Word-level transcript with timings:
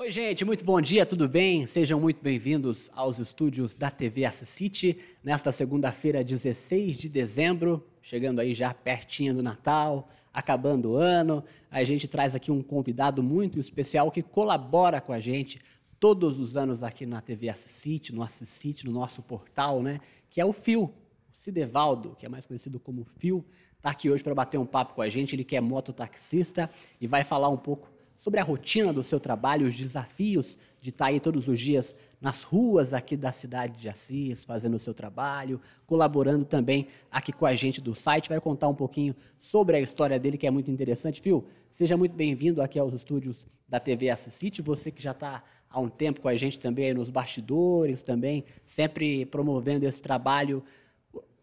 Oi, 0.00 0.12
gente, 0.12 0.44
muito 0.44 0.64
bom 0.64 0.80
dia, 0.80 1.04
tudo 1.04 1.28
bem? 1.28 1.66
Sejam 1.66 1.98
muito 1.98 2.22
bem-vindos 2.22 2.88
aos 2.94 3.18
estúdios 3.18 3.74
da 3.74 3.90
TV 3.90 4.30
City 4.30 4.96
nesta 5.24 5.50
segunda-feira, 5.50 6.22
16 6.22 6.96
de 6.96 7.08
dezembro, 7.08 7.84
chegando 8.00 8.38
aí 8.38 8.54
já 8.54 8.72
pertinho 8.72 9.34
do 9.34 9.42
Natal, 9.42 10.06
acabando 10.32 10.90
o 10.90 10.96
ano. 10.96 11.42
A 11.68 11.82
gente 11.82 12.06
traz 12.06 12.36
aqui 12.36 12.48
um 12.48 12.62
convidado 12.62 13.24
muito 13.24 13.58
especial 13.58 14.08
que 14.12 14.22
colabora 14.22 15.00
com 15.00 15.12
a 15.12 15.18
gente 15.18 15.58
todos 15.98 16.38
os 16.38 16.56
anos 16.56 16.84
aqui 16.84 17.04
na 17.04 17.20
TV 17.20 17.52
City, 17.56 18.14
no 18.14 18.24
City, 18.28 18.86
no 18.86 18.92
nosso 18.92 19.20
portal, 19.20 19.82
né? 19.82 20.00
Que 20.30 20.40
é 20.40 20.44
o 20.44 20.52
Fio, 20.52 20.84
o 20.84 20.92
Cidevaldo, 21.32 22.14
que 22.16 22.24
é 22.24 22.28
mais 22.28 22.46
conhecido 22.46 22.78
como 22.78 23.04
Fio, 23.16 23.44
está 23.76 23.90
aqui 23.90 24.08
hoje 24.08 24.22
para 24.22 24.32
bater 24.32 24.58
um 24.58 24.66
papo 24.66 24.94
com 24.94 25.02
a 25.02 25.08
gente. 25.08 25.34
Ele 25.34 25.42
que 25.42 25.56
é 25.56 25.60
mototaxista 25.60 26.70
e 27.00 27.08
vai 27.08 27.24
falar 27.24 27.48
um 27.48 27.56
pouco 27.56 27.97
sobre 28.18 28.40
a 28.40 28.44
rotina 28.44 28.92
do 28.92 29.02
seu 29.02 29.18
trabalho, 29.18 29.66
os 29.66 29.74
desafios 29.74 30.56
de 30.80 30.90
estar 30.90 31.06
aí 31.06 31.20
todos 31.20 31.48
os 31.48 31.58
dias 31.58 31.94
nas 32.20 32.42
ruas 32.42 32.92
aqui 32.92 33.16
da 33.16 33.32
cidade 33.32 33.80
de 33.80 33.88
Assis, 33.88 34.44
fazendo 34.44 34.74
o 34.74 34.78
seu 34.78 34.92
trabalho, 34.92 35.60
colaborando 35.86 36.44
também 36.44 36.88
aqui 37.10 37.32
com 37.32 37.46
a 37.46 37.54
gente 37.54 37.80
do 37.80 37.94
site. 37.94 38.28
Vai 38.28 38.40
contar 38.40 38.68
um 38.68 38.74
pouquinho 38.74 39.14
sobre 39.40 39.76
a 39.76 39.80
história 39.80 40.18
dele, 40.18 40.36
que 40.36 40.46
é 40.46 40.50
muito 40.50 40.70
interessante. 40.70 41.20
Fio, 41.20 41.44
seja 41.74 41.96
muito 41.96 42.14
bem-vindo 42.14 42.60
aqui 42.60 42.78
aos 42.78 42.92
estúdios 42.92 43.46
da 43.68 43.78
TV 43.78 44.10
Assis 44.10 44.34
City. 44.34 44.62
Você 44.62 44.90
que 44.90 45.02
já 45.02 45.12
está 45.12 45.42
há 45.70 45.80
um 45.80 45.88
tempo 45.88 46.20
com 46.20 46.28
a 46.28 46.34
gente 46.34 46.58
também 46.58 46.92
nos 46.92 47.10
bastidores, 47.10 48.02
também 48.02 48.44
sempre 48.66 49.26
promovendo 49.26 49.86
esse 49.86 50.02
trabalho, 50.02 50.62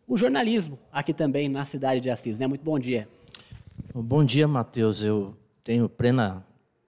o 0.07 0.17
jornalismo 0.17 0.77
aqui 0.91 1.13
também 1.13 1.49
na 1.49 1.65
cidade 1.65 2.01
de 2.01 2.09
Assis. 2.09 2.37
Né? 2.37 2.47
Muito 2.47 2.63
bom 2.63 2.77
dia. 2.77 3.07
Bom 3.93 4.23
dia, 4.23 4.47
Matheus. 4.47 5.01
Eu 5.01 5.35
tenho 5.63 5.87
plena 5.87 6.45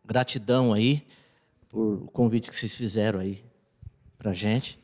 gratidão 0.08 0.74
aí 0.74 1.06
por 1.68 2.04
o 2.04 2.08
convite 2.08 2.50
que 2.50 2.56
vocês 2.56 2.74
fizeram 2.74 3.20
aí 3.20 3.44
para 4.18 4.34
gente 4.34 4.80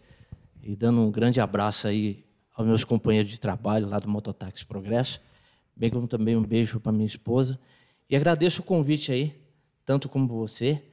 e 0.62 0.76
dando 0.76 1.00
um 1.00 1.10
grande 1.10 1.40
abraço 1.40 1.88
aí 1.88 2.26
aos 2.54 2.68
meus 2.68 2.84
companheiros 2.84 3.32
de 3.32 3.40
trabalho 3.40 3.88
lá 3.88 4.00
do 4.00 4.10
Mototáxi 4.10 4.66
Progresso, 4.66 5.22
bem 5.76 5.90
como 5.90 6.08
também 6.08 6.36
um 6.36 6.44
beijo 6.44 6.80
para 6.80 6.92
minha 6.92 7.08
esposa 7.08 7.58
e 8.10 8.16
agradeço 8.16 8.62
o 8.62 8.66
convite 8.66 9.12
aí, 9.12 9.34
tanto 9.86 10.10
como 10.10 10.28
você, 10.28 10.84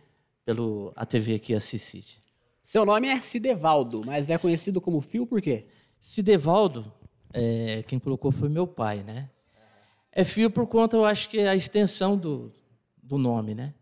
pelo 0.45 0.93
a 0.95 1.05
TV 1.05 1.35
aqui 1.35 1.53
Assisite. 1.53 2.21
Seu 2.65 2.87
nome 2.87 3.09
é 3.09 3.21
Cidevaldo, 3.21 4.03
mas 4.07 4.31
é 4.31 4.39
conhecido 4.39 4.81
como 4.81 5.01
Fio 5.01 5.27
por 5.27 5.43
quê? 5.43 5.67
Cidevaldo, 6.01 6.91
é, 7.33 7.83
quem 7.87 7.99
colocou 7.99 8.31
foi 8.31 8.49
meu 8.49 8.67
pai, 8.67 9.03
né? 9.03 9.29
É 10.13 10.25
Fio 10.25 10.51
por 10.51 10.67
conta, 10.69 10.97
eu 10.97 11.05
acho 11.05 11.29
que 11.29 11.39
é 11.39 11.49
a 11.49 11.57
extensão 11.57 12.17
do, 12.17 12.53
do 13.03 13.19
nome, 13.19 13.55
né? 13.55 13.75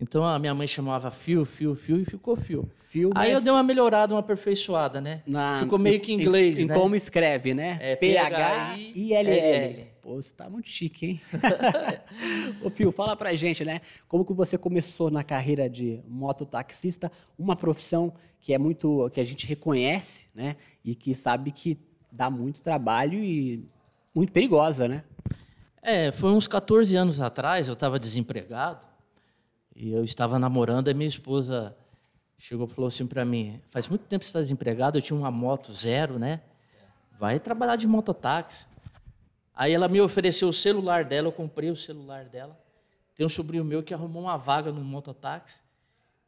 Então 0.00 0.24
a 0.24 0.38
minha 0.38 0.54
mãe 0.54 0.66
chamava 0.66 1.10
fio, 1.10 1.44
fio, 1.44 1.74
fio 1.74 2.00
e 2.00 2.04
ficou 2.06 2.34
fio. 2.34 2.70
fio 2.88 3.10
Aí 3.14 3.32
eu 3.32 3.40
dei 3.40 3.52
uma 3.52 3.62
melhorada, 3.62 4.14
uma 4.14 4.20
aperfeiçoada, 4.20 4.98
né? 5.00 5.22
Na, 5.26 5.58
ficou 5.58 5.78
meio 5.78 6.00
que 6.00 6.10
em 6.12 6.20
inglês, 6.20 6.58
em, 6.58 6.66
né? 6.66 6.74
Em 6.74 6.78
como 6.78 6.96
escreve, 6.96 7.52
né? 7.52 7.78
É, 7.80 7.96
P-H-I-L-L. 7.96 9.86
Pô, 10.00 10.14
você 10.14 10.32
tá 10.34 10.48
muito 10.48 10.70
chique, 10.70 11.06
hein? 11.06 11.20
Ô, 12.64 12.70
Fio, 12.70 12.90
fala 12.90 13.14
pra 13.14 13.34
gente, 13.34 13.62
né? 13.62 13.82
Como 14.08 14.24
que 14.24 14.32
você 14.32 14.56
começou 14.56 15.10
na 15.10 15.22
carreira 15.22 15.68
de 15.68 16.00
mototaxista, 16.08 17.12
uma 17.38 17.54
profissão 17.54 18.14
que 18.40 18.54
é 18.54 18.58
muito, 18.58 19.10
que 19.12 19.20
a 19.20 19.24
gente 19.24 19.46
reconhece, 19.46 20.24
né? 20.34 20.56
E 20.82 20.94
que 20.94 21.14
sabe 21.14 21.50
que 21.50 21.76
dá 22.10 22.30
muito 22.30 22.62
trabalho 22.62 23.22
e 23.22 23.62
muito 24.14 24.32
perigosa, 24.32 24.88
né? 24.88 25.04
É, 25.82 26.10
foi 26.12 26.32
uns 26.32 26.46
14 26.46 26.96
anos 26.96 27.20
atrás, 27.20 27.68
eu 27.68 27.74
estava 27.74 27.98
desempregado, 27.98 28.89
e 29.80 29.92
eu 29.92 30.04
estava 30.04 30.38
namorando, 30.38 30.90
e 30.90 30.94
minha 30.94 31.08
esposa 31.08 31.74
chegou 32.36 32.66
e 32.66 32.70
falou 32.70 32.88
assim 32.88 33.06
para 33.06 33.24
mim: 33.24 33.62
faz 33.70 33.88
muito 33.88 34.02
tempo 34.02 34.20
que 34.20 34.26
você 34.26 34.30
está 34.30 34.40
desempregado, 34.40 34.98
eu 34.98 35.02
tinha 35.02 35.18
uma 35.18 35.30
moto 35.30 35.72
zero, 35.72 36.18
né? 36.18 36.42
Vai 37.18 37.40
trabalhar 37.40 37.76
de 37.76 37.86
mototáxi. 37.86 38.66
Aí 39.54 39.72
ela 39.72 39.88
me 39.88 39.98
ofereceu 39.98 40.50
o 40.50 40.52
celular 40.52 41.04
dela, 41.04 41.28
eu 41.28 41.32
comprei 41.32 41.70
o 41.70 41.76
celular 41.76 42.26
dela. 42.26 42.60
Tem 43.16 43.24
um 43.24 43.28
sobrinho 43.30 43.64
meu 43.64 43.82
que 43.82 43.94
arrumou 43.94 44.22
uma 44.22 44.36
vaga 44.36 44.70
no 44.70 44.82
mototáxi. 44.84 45.60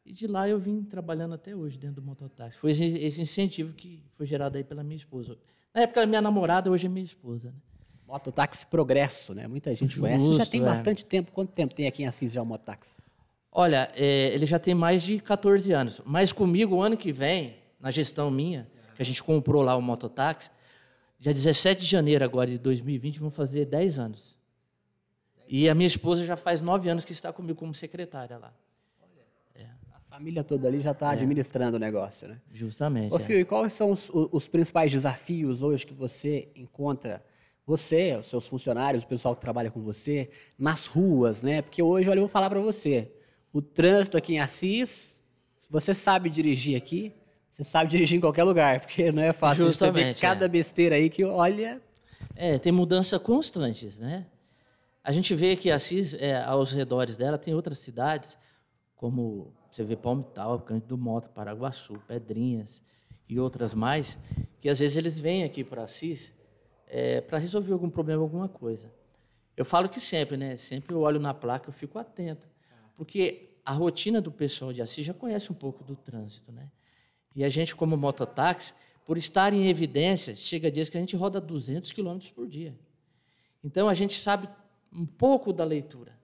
E 0.03 0.11
de 0.11 0.25
lá 0.25 0.49
eu 0.49 0.59
vim 0.59 0.83
trabalhando 0.83 1.35
até 1.35 1.55
hoje 1.55 1.77
dentro 1.77 2.01
do 2.01 2.01
mototáxi. 2.01 2.57
Foi 2.57 2.71
esse 2.71 3.21
incentivo 3.21 3.73
que 3.73 4.03
foi 4.17 4.25
gerado 4.25 4.57
aí 4.57 4.63
pela 4.63 4.83
minha 4.83 4.97
esposa. 4.97 5.37
Na 5.73 5.81
época 5.81 5.99
era 5.99 6.07
minha 6.07 6.21
namorada, 6.21 6.71
hoje 6.71 6.87
é 6.87 6.89
minha 6.89 7.05
esposa. 7.05 7.49
Né? 7.49 7.55
Mototáxi 8.07 8.65
Progresso, 8.65 9.33
né? 9.33 9.47
Muita 9.47 9.69
gente 9.71 9.85
Justo, 9.85 10.01
conhece. 10.01 10.33
Já 10.33 10.45
tem 10.45 10.61
é. 10.61 10.65
bastante 10.65 11.05
tempo. 11.05 11.31
Quanto 11.31 11.51
tempo 11.51 11.73
tem 11.73 11.87
aqui 11.87 12.03
em 12.03 12.07
Assis 12.07 12.31
já 12.31 12.41
o 12.41 12.45
mototáxi? 12.45 13.02
Olha, 13.55 13.91
é, 13.95 14.33
ele 14.33 14.47
já 14.47 14.57
tem 14.57 14.73
mais 14.73 15.03
de 15.03 15.19
14 15.19 15.71
anos. 15.71 16.01
Mas 16.03 16.31
comigo, 16.31 16.77
o 16.77 16.81
ano 16.81 16.97
que 16.97 17.11
vem, 17.11 17.57
na 17.79 17.91
gestão 17.91 18.31
minha, 18.31 18.67
que 18.95 19.01
a 19.01 19.05
gente 19.05 19.23
comprou 19.23 19.61
lá 19.61 19.75
o 19.75 19.81
mototáxi, 19.81 20.49
dia 21.19 21.31
17 21.31 21.81
de 21.81 21.87
janeiro 21.87 22.25
agora 22.25 22.49
de 22.49 22.57
2020, 22.57 23.19
vão 23.19 23.29
fazer 23.29 23.65
10 23.65 23.99
anos. 23.99 24.39
E 25.47 25.69
a 25.69 25.75
minha 25.75 25.85
esposa 25.85 26.25
já 26.25 26.35
faz 26.35 26.61
9 26.61 26.89
anos 26.89 27.05
que 27.05 27.11
está 27.11 27.31
comigo 27.31 27.59
como 27.59 27.75
secretária 27.75 28.39
lá. 28.39 28.51
É. 29.53 29.65
A 29.93 29.99
família 30.09 30.43
toda 30.43 30.67
ali 30.67 30.81
já 30.81 30.91
está 30.91 31.11
é. 31.11 31.13
administrando 31.13 31.77
o 31.77 31.79
negócio, 31.79 32.27
né? 32.27 32.41
Justamente. 32.51 33.13
Ô, 33.13 33.17
é. 33.17 33.19
Fio, 33.19 33.39
e 33.39 33.45
quais 33.45 33.73
são 33.73 33.91
os, 33.91 34.09
os 34.11 34.47
principais 34.47 34.91
desafios 34.91 35.61
hoje 35.61 35.85
que 35.85 35.93
você 35.93 36.49
encontra 36.55 37.23
você, 37.67 38.17
os 38.19 38.27
seus 38.27 38.47
funcionários, 38.47 39.03
o 39.03 39.07
pessoal 39.07 39.35
que 39.35 39.41
trabalha 39.41 39.69
com 39.69 39.79
você, 39.79 40.31
nas 40.57 40.87
ruas, 40.87 41.43
né? 41.43 41.61
Porque 41.61 41.83
hoje, 41.83 42.09
olha, 42.09 42.17
eu 42.17 42.23
vou 42.23 42.29
falar 42.29 42.49
para 42.49 42.59
você 42.59 43.11
o 43.53 43.61
trânsito 43.61 44.17
aqui 44.17 44.33
em 44.33 44.39
Assis, 44.39 45.15
se 45.61 45.71
você 45.71 45.93
sabe 45.93 46.29
dirigir 46.29 46.75
aqui, 46.75 47.13
você 47.51 47.63
sabe 47.63 47.91
dirigir 47.91 48.17
em 48.17 48.21
qualquer 48.21 48.43
lugar, 48.43 48.79
porque 48.81 49.11
não 49.11 49.21
é 49.21 49.31
fácil 49.31 49.67
Justamente, 49.67 50.15
você 50.15 50.21
cada 50.21 50.45
é. 50.45 50.47
besteira 50.47 50.95
aí 50.95 51.09
que 51.09 51.23
olha. 51.23 51.79
É, 52.35 52.57
tem 52.57 52.71
mudança 52.71 53.19
constantes, 53.19 53.99
né? 53.99 54.25
A 55.03 55.11
gente 55.11 55.35
vê 55.35 55.55
que 55.55 55.69
Assis, 55.69 56.15
é, 56.15 56.41
aos 56.41 56.71
redores 56.71 57.15
dela, 57.15 57.37
tem 57.37 57.53
outras 57.53 57.77
cidades, 57.77 58.35
como 58.95 59.53
você 59.69 59.83
vê 59.83 59.95
Palmital, 59.95 60.59
Cândido 60.61 60.97
Mota, 60.97 61.29
Paraguaçu, 61.29 61.93
Pedrinhas 62.07 62.81
e 63.29 63.39
outras 63.39 63.73
mais, 63.73 64.17
que 64.61 64.69
às 64.69 64.79
vezes 64.79 64.97
eles 64.97 65.19
vêm 65.19 65.43
aqui 65.43 65.63
para 65.63 65.83
Assis 65.83 66.33
é, 66.87 67.21
para 67.21 67.37
resolver 67.37 67.73
algum 67.73 67.89
problema, 67.89 68.23
alguma 68.23 68.47
coisa. 68.47 68.91
Eu 69.55 69.65
falo 69.65 69.89
que 69.89 69.99
sempre, 69.99 70.37
né? 70.37 70.57
Sempre 70.57 70.95
eu 70.95 71.01
olho 71.01 71.19
na 71.19 71.33
placa, 71.33 71.69
eu 71.69 71.73
fico 71.73 71.99
atento. 71.99 72.47
Porque 72.95 73.49
a 73.65 73.71
rotina 73.71 74.21
do 74.21 74.31
pessoal 74.31 74.73
de 74.73 74.81
Assis 74.81 75.05
já 75.05 75.13
conhece 75.13 75.51
um 75.51 75.55
pouco 75.55 75.83
do 75.83 75.95
trânsito, 75.95 76.51
né? 76.51 76.69
E 77.35 77.43
a 77.43 77.49
gente, 77.49 77.75
como 77.75 77.97
mototáxi, 77.97 78.73
por 79.05 79.17
estar 79.17 79.53
em 79.53 79.67
evidência, 79.67 80.35
chega 80.35 80.71
dias 80.71 80.89
que 80.89 80.97
a 80.97 80.99
gente 80.99 81.15
roda 81.15 81.41
200 81.41 81.91
quilômetros 81.91 82.31
por 82.31 82.47
dia. 82.47 82.77
Então, 83.63 83.87
a 83.89 83.93
gente 83.93 84.19
sabe 84.19 84.47
um 84.91 85.05
pouco 85.05 85.51
da 85.51 85.63
leitura. 85.63 86.17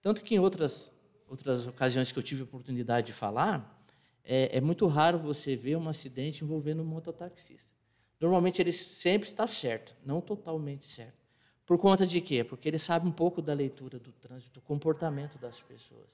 Tanto 0.00 0.22
que 0.22 0.34
em 0.34 0.38
outras, 0.38 0.94
outras 1.28 1.66
ocasiões 1.66 2.10
que 2.10 2.18
eu 2.18 2.22
tive 2.22 2.42
a 2.42 2.44
oportunidade 2.44 3.08
de 3.08 3.12
falar, 3.12 3.84
é, 4.24 4.56
é 4.56 4.60
muito 4.60 4.86
raro 4.86 5.18
você 5.18 5.56
ver 5.56 5.76
um 5.76 5.88
acidente 5.88 6.42
envolvendo 6.42 6.82
um 6.82 6.86
mototaxista. 6.86 7.74
Normalmente, 8.20 8.62
ele 8.62 8.72
sempre 8.72 9.28
está 9.28 9.46
certo, 9.46 9.94
não 10.04 10.20
totalmente 10.20 10.86
certo. 10.86 11.25
Por 11.66 11.78
conta 11.78 12.06
de 12.06 12.20
quê? 12.20 12.44
Porque 12.44 12.68
ele 12.68 12.78
sabe 12.78 13.08
um 13.08 13.12
pouco 13.12 13.42
da 13.42 13.52
leitura 13.52 13.98
do 13.98 14.12
trânsito, 14.12 14.54
do 14.54 14.60
comportamento 14.60 15.36
das 15.38 15.60
pessoas. 15.60 16.06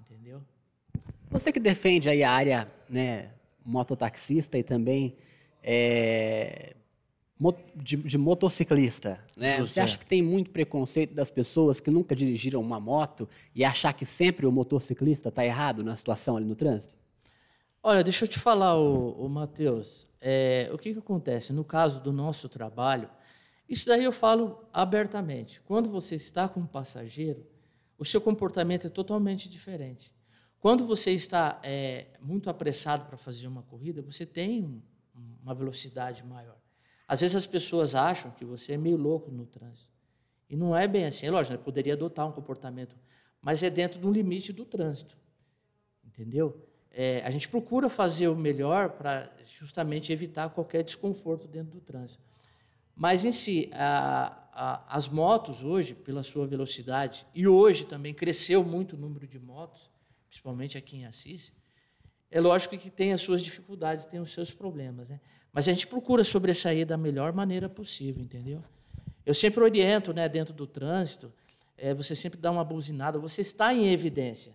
Entendeu? 0.00 0.42
Você 1.30 1.52
que 1.52 1.60
defende 1.60 2.08
aí 2.08 2.22
a 2.24 2.30
área 2.30 2.70
né, 2.88 3.30
mototaxista 3.64 4.58
e 4.58 4.62
também 4.62 5.16
é, 5.62 6.74
de, 7.76 7.96
de, 7.96 8.18
motociclista, 8.18 9.18
né? 9.36 9.60
Você 9.60 9.80
acha 9.80 9.96
que 9.96 10.04
tem 10.04 10.20
muito 10.20 10.50
preconceito 10.50 11.14
das 11.14 11.30
pessoas 11.30 11.80
que 11.80 11.90
nunca 11.90 12.14
dirigiram 12.14 12.60
uma 12.60 12.78
moto 12.80 13.28
e 13.54 13.64
achar 13.64 13.92
que 13.92 14.04
sempre 14.04 14.46
o 14.46 14.52
motociclista 14.52 15.28
está 15.28 15.44
errado 15.44 15.84
na 15.84 15.96
situação 15.96 16.36
ali 16.36 16.44
no 16.44 16.56
trânsito? 16.56 16.94
Olha, 17.82 18.04
deixa 18.04 18.24
eu 18.24 18.28
te 18.28 18.38
falar, 18.38 18.76
o, 18.76 19.12
o 19.12 19.28
Matheus. 19.28 20.06
É, 20.20 20.70
o 20.72 20.78
que, 20.78 20.92
que 20.92 20.98
acontece? 20.98 21.52
No 21.52 21.64
caso 21.64 22.00
do 22.00 22.12
nosso 22.12 22.48
trabalho, 22.48 23.08
isso 23.68 23.86
daí 23.86 24.04
eu 24.04 24.12
falo 24.12 24.64
abertamente. 24.72 25.60
Quando 25.62 25.88
você 25.88 26.16
está 26.16 26.48
com 26.48 26.60
um 26.60 26.66
passageiro, 26.66 27.46
o 27.98 28.04
seu 28.04 28.20
comportamento 28.20 28.86
é 28.86 28.90
totalmente 28.90 29.48
diferente. 29.48 30.12
Quando 30.60 30.86
você 30.86 31.10
está 31.10 31.60
é, 31.62 32.06
muito 32.20 32.48
apressado 32.48 33.06
para 33.06 33.16
fazer 33.16 33.46
uma 33.46 33.62
corrida, 33.62 34.00
você 34.00 34.24
tem 34.24 34.62
um, 34.64 34.80
uma 35.42 35.54
velocidade 35.54 36.24
maior. 36.24 36.56
Às 37.06 37.20
vezes 37.20 37.36
as 37.36 37.46
pessoas 37.46 37.94
acham 37.94 38.30
que 38.30 38.44
você 38.44 38.72
é 38.72 38.76
meio 38.76 38.96
louco 38.96 39.30
no 39.30 39.44
trânsito. 39.44 39.90
E 40.48 40.56
não 40.56 40.76
é 40.76 40.86
bem 40.86 41.04
assim. 41.04 41.26
É 41.26 41.30
lógico, 41.30 41.56
né? 41.56 41.62
poderia 41.62 41.94
adotar 41.94 42.28
um 42.28 42.32
comportamento, 42.32 42.94
mas 43.40 43.62
é 43.62 43.70
dentro 43.70 43.98
de 43.98 44.06
um 44.06 44.12
limite 44.12 44.52
do 44.52 44.64
trânsito. 44.64 45.16
Entendeu? 46.04 46.68
É, 46.90 47.22
a 47.24 47.30
gente 47.30 47.48
procura 47.48 47.88
fazer 47.88 48.28
o 48.28 48.36
melhor 48.36 48.90
para 48.90 49.32
justamente 49.46 50.12
evitar 50.12 50.50
qualquer 50.50 50.84
desconforto 50.84 51.48
dentro 51.48 51.72
do 51.72 51.80
trânsito. 51.80 52.22
Mas 52.94 53.24
em 53.24 53.32
si, 53.32 53.70
a, 53.72 54.36
a, 54.52 54.96
as 54.96 55.08
motos 55.08 55.62
hoje, 55.62 55.94
pela 55.94 56.22
sua 56.22 56.46
velocidade, 56.46 57.26
e 57.34 57.48
hoje 57.48 57.84
também 57.84 58.12
cresceu 58.12 58.62
muito 58.62 58.94
o 58.94 58.98
número 58.98 59.26
de 59.26 59.38
motos, 59.38 59.90
principalmente 60.28 60.76
aqui 60.76 60.96
em 60.96 61.06
Assis, 61.06 61.52
é 62.30 62.40
lógico 62.40 62.76
que 62.78 62.90
tem 62.90 63.12
as 63.12 63.20
suas 63.20 63.42
dificuldades, 63.42 64.06
tem 64.06 64.20
os 64.20 64.32
seus 64.32 64.52
problemas, 64.52 65.08
né? 65.08 65.20
Mas 65.52 65.68
a 65.68 65.72
gente 65.72 65.86
procura 65.86 66.24
sobressair 66.24 66.86
da 66.86 66.96
melhor 66.96 67.32
maneira 67.32 67.68
possível, 67.68 68.22
entendeu? 68.22 68.64
Eu 69.24 69.34
sempre 69.34 69.62
oriento, 69.62 70.14
né, 70.14 70.26
dentro 70.28 70.54
do 70.54 70.66
trânsito, 70.66 71.30
é, 71.76 71.92
você 71.92 72.14
sempre 72.14 72.40
dá 72.40 72.50
uma 72.50 72.64
buzinada, 72.64 73.18
você 73.18 73.42
está 73.42 73.74
em 73.74 73.92
evidência. 73.92 74.54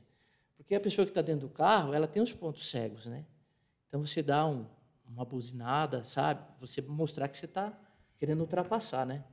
Porque 0.57 0.73
a 0.73 0.79
pessoa 0.79 1.05
que 1.05 1.11
está 1.11 1.21
dentro 1.21 1.47
do 1.47 1.53
carro, 1.53 1.93
ela 1.93 2.07
tem 2.07 2.21
os 2.21 2.33
pontos 2.33 2.67
cegos, 2.67 3.05
né? 3.05 3.23
Então 3.87 4.05
você 4.05 4.23
dá 4.23 4.45
um, 4.45 4.65
uma 5.07 5.23
buzinada, 5.23 6.03
sabe? 6.03 6.41
Você 6.59 6.81
mostrar 6.81 7.27
que 7.27 7.37
você 7.37 7.45
está 7.45 7.77
querendo 8.19 8.41
ultrapassar, 8.41 9.05
né? 9.05 9.23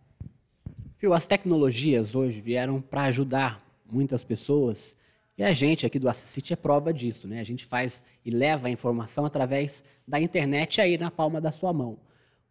Fio, 0.97 1.13
as 1.13 1.27
tecnologias 1.27 2.15
hoje 2.15 2.41
vieram 2.41 2.81
para 2.81 3.05
ajudar 3.05 3.63
muitas 3.91 4.23
pessoas 4.23 4.97
e 5.37 5.43
a 5.43 5.53
gente 5.53 5.85
aqui 5.85 5.99
do 5.99 6.09
Assist 6.09 6.53
é 6.53 6.57
prova 6.57 6.93
disso, 6.93 7.27
né? 7.27 7.41
A 7.41 7.45
gente 7.45 7.65
faz 7.65 8.05
e 8.25 8.31
leva 8.31 8.69
a 8.69 8.71
informação 8.71 9.25
através 9.25 9.83
da 10.07 10.21
internet 10.21 10.81
aí 10.81 10.97
na 10.97 11.11
palma 11.11 11.41
da 11.41 11.51
sua 11.51 11.73
mão. 11.73 11.99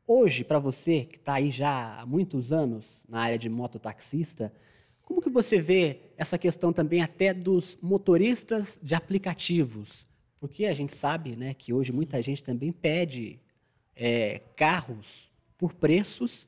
Hoje, 0.06 0.44
para 0.44 0.59
você 0.59 1.06
que 1.06 1.15
está 1.15 1.35
aí 1.35 1.50
já 1.50 2.01
há 2.01 2.06
muitos 2.06 2.51
anos 2.51 2.86
na 3.07 3.21
área 3.21 3.39
de 3.39 3.47
mototaxista, 3.47 4.53
como 5.01 5.21
que 5.21 5.29
você 5.29 5.62
vê 5.62 6.00
essa 6.18 6.38
questão 6.38 6.74
também 6.74 7.01
até 7.01 7.33
dos 7.33 7.77
motoristas 7.81 8.77
de 8.83 8.95
aplicativos? 8.95 10.06
Porque 10.41 10.65
a 10.65 10.74
gente 10.74 10.95
sabe 10.97 11.38
né, 11.38 11.53
que 11.53 11.71
hoje 11.71 11.94
muita 11.94 12.21
gente 12.21 12.44
também 12.44 12.71
pede 12.74 13.39
é, 13.95 14.41
carros 14.57 15.31
por 15.63 15.74
preços, 15.75 16.45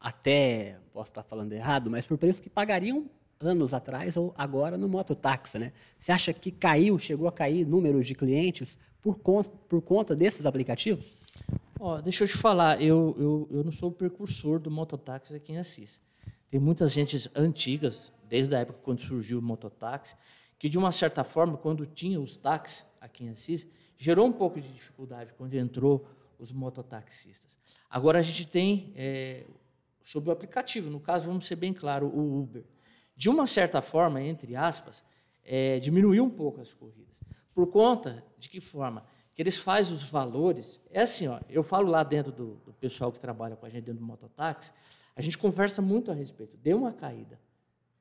até, 0.00 0.78
posso 0.90 1.10
estar 1.10 1.22
falando 1.22 1.52
errado, 1.52 1.90
mas 1.90 2.06
por 2.06 2.16
preços 2.16 2.40
que 2.40 2.48
pagariam 2.48 3.04
anos 3.38 3.74
atrás 3.74 4.16
ou 4.16 4.32
agora 4.34 4.78
no 4.78 4.88
mototáxi, 4.88 5.58
né? 5.58 5.74
Você 6.00 6.10
acha 6.10 6.32
que 6.32 6.50
caiu, 6.50 6.98
chegou 6.98 7.28
a 7.28 7.32
cair 7.32 7.66
números 7.66 8.06
de 8.06 8.14
clientes 8.14 8.78
por 9.02 9.18
conta, 9.18 9.50
por 9.68 9.82
conta 9.82 10.16
desses 10.16 10.46
aplicativos? 10.46 11.04
Ó, 11.78 12.00
deixa 12.00 12.24
eu 12.24 12.28
te 12.28 12.38
falar, 12.38 12.80
eu, 12.80 13.14
eu, 13.18 13.48
eu 13.58 13.62
não 13.62 13.70
sou 13.70 13.90
o 13.90 13.92
precursor 13.92 14.58
do 14.58 14.70
mototáxi 14.70 15.34
aqui 15.34 15.52
em 15.52 15.58
Assis. 15.58 16.00
Tem 16.50 16.58
muitas 16.58 16.94
gente 16.94 17.30
antigas, 17.34 18.10
desde 18.26 18.56
a 18.56 18.60
época 18.60 18.78
quando 18.82 19.00
surgiu 19.00 19.38
o 19.38 19.42
mototáxi, 19.42 20.16
que 20.58 20.70
de 20.70 20.78
uma 20.78 20.92
certa 20.92 21.24
forma, 21.24 21.58
quando 21.58 21.84
tinha 21.84 22.18
os 22.18 22.38
táxis 22.38 22.86
aqui 23.02 23.22
em 23.22 23.28
Assis, 23.28 23.66
gerou 23.98 24.26
um 24.26 24.32
pouco 24.32 24.58
de 24.58 24.72
dificuldade 24.72 25.34
quando 25.36 25.52
entrou 25.52 26.08
os 26.38 26.50
mototaxistas. 26.50 27.55
Agora 27.90 28.18
a 28.18 28.22
gente 28.22 28.46
tem 28.46 28.92
é, 28.96 29.44
sobre 30.02 30.30
o 30.30 30.32
aplicativo, 30.32 30.90
no 30.90 31.00
caso, 31.00 31.26
vamos 31.26 31.46
ser 31.46 31.56
bem 31.56 31.72
claro, 31.72 32.06
o 32.06 32.42
Uber. 32.42 32.64
De 33.16 33.28
uma 33.28 33.46
certa 33.46 33.80
forma, 33.80 34.22
entre 34.22 34.54
aspas, 34.54 35.02
é, 35.44 35.80
diminuiu 35.80 36.24
um 36.24 36.30
pouco 36.30 36.60
as 36.60 36.72
corridas. 36.72 37.14
Por 37.54 37.68
conta 37.68 38.22
de 38.38 38.48
que 38.48 38.60
forma? 38.60 39.06
Que 39.34 39.42
eles 39.42 39.56
fazem 39.56 39.94
os 39.94 40.02
valores. 40.02 40.80
É 40.90 41.02
assim, 41.02 41.26
ó, 41.28 41.40
eu 41.48 41.62
falo 41.62 41.90
lá 41.90 42.02
dentro 42.02 42.30
do, 42.30 42.54
do 42.64 42.72
pessoal 42.74 43.10
que 43.10 43.18
trabalha 43.18 43.56
com 43.56 43.64
a 43.64 43.68
gente 43.68 43.84
dentro 43.84 44.00
do 44.00 44.06
mototáxi, 44.06 44.72
a 45.14 45.22
gente 45.22 45.38
conversa 45.38 45.80
muito 45.80 46.10
a 46.10 46.14
respeito. 46.14 46.56
Deu 46.58 46.76
uma 46.76 46.92
caída. 46.92 47.40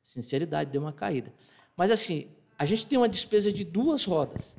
Sinceridade, 0.04 0.70
deu 0.70 0.82
uma 0.82 0.92
caída. 0.92 1.34
Mas 1.76 1.90
assim, 1.90 2.28
a 2.58 2.66
gente 2.66 2.86
tem 2.86 2.98
uma 2.98 3.08
despesa 3.08 3.52
de 3.52 3.64
duas 3.64 4.06
rodas. 4.06 4.54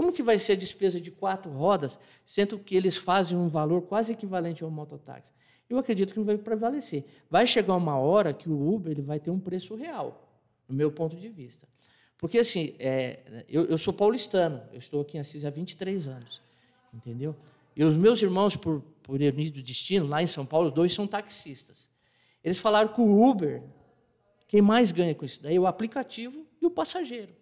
Como 0.00 0.14
que 0.14 0.22
vai 0.22 0.38
ser 0.38 0.52
a 0.52 0.56
despesa 0.56 0.98
de 0.98 1.10
quatro 1.10 1.50
rodas, 1.50 1.98
sendo 2.24 2.58
que 2.58 2.74
eles 2.74 2.96
fazem 2.96 3.36
um 3.36 3.50
valor 3.50 3.82
quase 3.82 4.14
equivalente 4.14 4.64
ao 4.64 4.70
mototáxi? 4.70 5.30
Eu 5.68 5.76
acredito 5.76 6.14
que 6.14 6.18
não 6.18 6.24
vai 6.24 6.38
prevalecer. 6.38 7.04
Vai 7.28 7.46
chegar 7.46 7.76
uma 7.76 7.98
hora 7.98 8.32
que 8.32 8.48
o 8.48 8.74
Uber 8.74 8.92
ele 8.92 9.02
vai 9.02 9.20
ter 9.20 9.30
um 9.30 9.38
preço 9.38 9.74
real, 9.74 10.26
no 10.66 10.74
meu 10.74 10.90
ponto 10.90 11.14
de 11.14 11.28
vista. 11.28 11.68
Porque, 12.16 12.38
assim, 12.38 12.74
é, 12.78 13.44
eu, 13.46 13.66
eu, 13.66 13.76
sou 13.76 13.92
paulistano, 13.92 14.62
eu 14.72 14.78
estou 14.78 15.02
aqui 15.02 15.18
em 15.18 15.20
Assis 15.20 15.44
há 15.44 15.50
23 15.50 16.08
anos, 16.08 16.40
entendeu? 16.94 17.36
E 17.76 17.84
os 17.84 17.94
meus 17.94 18.22
irmãos, 18.22 18.56
por, 18.56 18.80
por 19.02 19.18
do 19.18 19.62
destino, 19.62 20.06
lá 20.06 20.22
em 20.22 20.26
São 20.26 20.46
Paulo, 20.46 20.70
dois 20.70 20.94
são 20.94 21.06
taxistas. 21.06 21.90
Eles 22.42 22.56
falaram 22.58 22.88
que 22.90 23.02
o 23.02 23.22
Uber, 23.22 23.62
quem 24.48 24.62
mais 24.62 24.92
ganha 24.92 25.14
com 25.14 25.26
isso 25.26 25.42
daí 25.42 25.56
é 25.56 25.60
o 25.60 25.66
aplicativo 25.66 26.46
e 26.58 26.64
o 26.64 26.70
passageiro. 26.70 27.34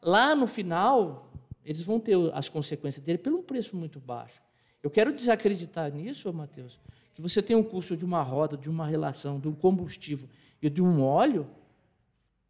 Lá 0.00 0.36
no 0.36 0.46
final, 0.46 1.33
eles 1.64 1.82
vão 1.82 1.98
ter 1.98 2.16
as 2.34 2.48
consequências 2.48 3.04
dele 3.04 3.18
pelo 3.18 3.38
um 3.38 3.42
preço 3.42 3.76
muito 3.76 3.98
baixo. 3.98 4.42
Eu 4.82 4.90
quero 4.90 5.12
desacreditar 5.12 5.90
nisso, 5.90 6.30
Matheus, 6.32 6.78
que 7.14 7.22
você 7.22 7.40
tem 7.40 7.56
um 7.56 7.62
custo 7.62 7.96
de 7.96 8.04
uma 8.04 8.22
roda, 8.22 8.56
de 8.56 8.68
uma 8.68 8.86
relação, 8.86 9.40
de 9.40 9.48
um 9.48 9.54
combustível 9.54 10.28
e 10.60 10.68
de 10.68 10.82
um 10.82 11.02
óleo, 11.02 11.48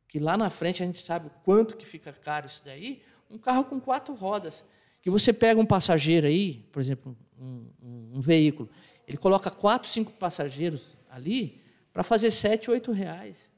que 0.08 0.18
lá 0.18 0.36
na 0.36 0.50
frente 0.50 0.82
a 0.82 0.86
gente 0.86 1.00
sabe 1.00 1.30
quanto 1.44 1.76
que 1.76 1.86
fica 1.86 2.12
caro 2.12 2.46
isso 2.46 2.62
daí, 2.64 3.02
um 3.30 3.38
carro 3.38 3.64
com 3.64 3.80
quatro 3.80 4.14
rodas, 4.14 4.64
que 5.00 5.10
você 5.10 5.32
pega 5.32 5.60
um 5.60 5.66
passageiro 5.66 6.26
aí, 6.26 6.66
por 6.72 6.80
exemplo, 6.80 7.16
um, 7.38 7.66
um, 7.82 8.12
um 8.16 8.20
veículo, 8.20 8.68
ele 9.06 9.18
coloca 9.18 9.50
quatro, 9.50 9.88
cinco 9.88 10.12
passageiros 10.12 10.96
ali 11.10 11.60
para 11.92 12.02
fazer 12.02 12.30
sete, 12.30 12.70
oito 12.70 12.90
reais. 12.90 13.50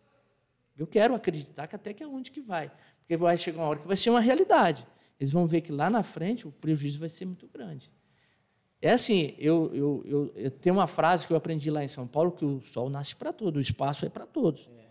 Eu 0.76 0.87
quero 0.87 1.14
acreditar 1.14 1.67
que 1.67 1.76
até 1.76 1.94
que 1.94 2.03
é 2.03 2.06
onde 2.06 2.31
que 2.31 2.41
vai, 2.41 2.70
porque 2.99 3.17
vai 3.17 3.38
chegar 3.38 3.61
uma 3.61 3.69
hora 3.69 3.79
que 3.79 3.87
vai 3.87 3.97
ser 3.97 4.11
uma 4.11 4.20
realidade. 4.20 4.87
Eles 5.19 5.33
vão 5.33 5.47
ver 5.47 5.63
que 5.63 5.73
lá 5.73 5.89
na 5.89 6.03
frente 6.03 6.47
o 6.47 6.53
prejuízo 6.53 6.99
vai 6.99 7.09
ser 7.09 7.25
muito 7.25 7.47
grande. 7.49 7.91
É 8.81 8.93
assim, 8.93 9.35
eu, 9.39 9.75
eu, 9.75 10.03
eu, 10.05 10.33
eu, 10.37 10.51
tenho 10.51 10.77
uma 10.77 10.87
frase 10.87 11.27
que 11.27 11.33
eu 11.33 11.37
aprendi 11.37 11.71
lá 11.71 11.83
em 11.83 11.89
São 11.89 12.07
Paulo, 12.07 12.33
que 12.33 12.45
o 12.45 12.61
sol 12.61 12.91
nasce 12.91 13.17
para 13.17 13.33
todos, 13.33 13.59
o 13.59 13.63
espaço 13.63 14.05
é 14.05 14.09
para 14.09 14.27
todos. 14.27 14.69
É. 14.77 14.91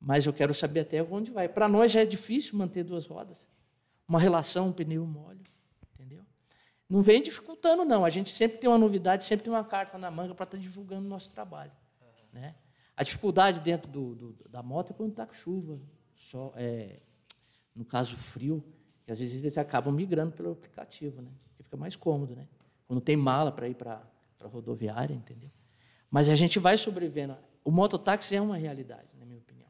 Mas 0.00 0.26
eu 0.26 0.32
quero 0.32 0.52
saber 0.52 0.80
até 0.80 1.02
onde 1.02 1.30
vai. 1.30 1.48
Para 1.48 1.68
nós 1.68 1.92
já 1.92 2.00
é 2.00 2.04
difícil 2.04 2.58
manter 2.58 2.82
duas 2.82 3.06
rodas. 3.06 3.46
Uma 4.06 4.18
relação, 4.18 4.68
um 4.68 4.72
pneu, 4.72 5.04
um 5.04 5.18
óleo. 5.24 5.40
Entendeu? 5.94 6.24
Não 6.88 7.00
vem 7.00 7.22
dificultando, 7.22 7.84
não. 7.84 8.04
A 8.04 8.10
gente 8.10 8.30
sempre 8.30 8.58
tem 8.58 8.68
uma 8.68 8.76
novidade, 8.76 9.24
sempre 9.24 9.44
tem 9.44 9.52
uma 9.52 9.64
carta 9.64 9.96
na 9.96 10.10
manga 10.10 10.34
para 10.34 10.44
estar 10.44 10.56
tá 10.56 10.62
divulgando 10.62 11.06
o 11.06 11.08
nosso 11.08 11.30
trabalho. 11.30 11.72
Uhum. 12.02 12.40
Né? 12.40 12.54
A 12.96 13.02
dificuldade 13.04 13.60
dentro 13.60 13.90
do, 13.90 14.14
do, 14.14 14.48
da 14.48 14.62
moto 14.62 14.90
é 14.90 14.94
quando 14.94 15.10
está 15.10 15.24
com 15.24 15.34
chuva, 15.34 15.80
só, 16.16 16.52
é, 16.56 17.00
no 17.74 17.84
caso 17.84 18.16
frio, 18.16 18.62
que 19.04 19.12
às 19.12 19.18
vezes 19.18 19.40
eles 19.40 19.58
acabam 19.58 19.92
migrando 19.94 20.32
pelo 20.32 20.52
aplicativo, 20.52 21.20
né? 21.20 21.30
que 21.56 21.62
fica 21.62 21.76
mais 21.76 21.96
cômodo. 21.96 22.34
Né? 22.34 22.46
quando 22.86 23.00
tem 23.00 23.16
mala 23.16 23.50
para 23.50 23.68
ir 23.68 23.74
para 23.74 24.02
a 24.40 24.46
rodoviária, 24.46 25.14
entendeu? 25.14 25.50
Mas 26.10 26.28
a 26.28 26.34
gente 26.34 26.58
vai 26.58 26.76
sobrevivendo. 26.76 27.36
O 27.64 27.70
mototáxi 27.70 28.36
é 28.36 28.40
uma 28.40 28.56
realidade, 28.56 29.08
na 29.18 29.24
minha 29.24 29.38
opinião. 29.38 29.68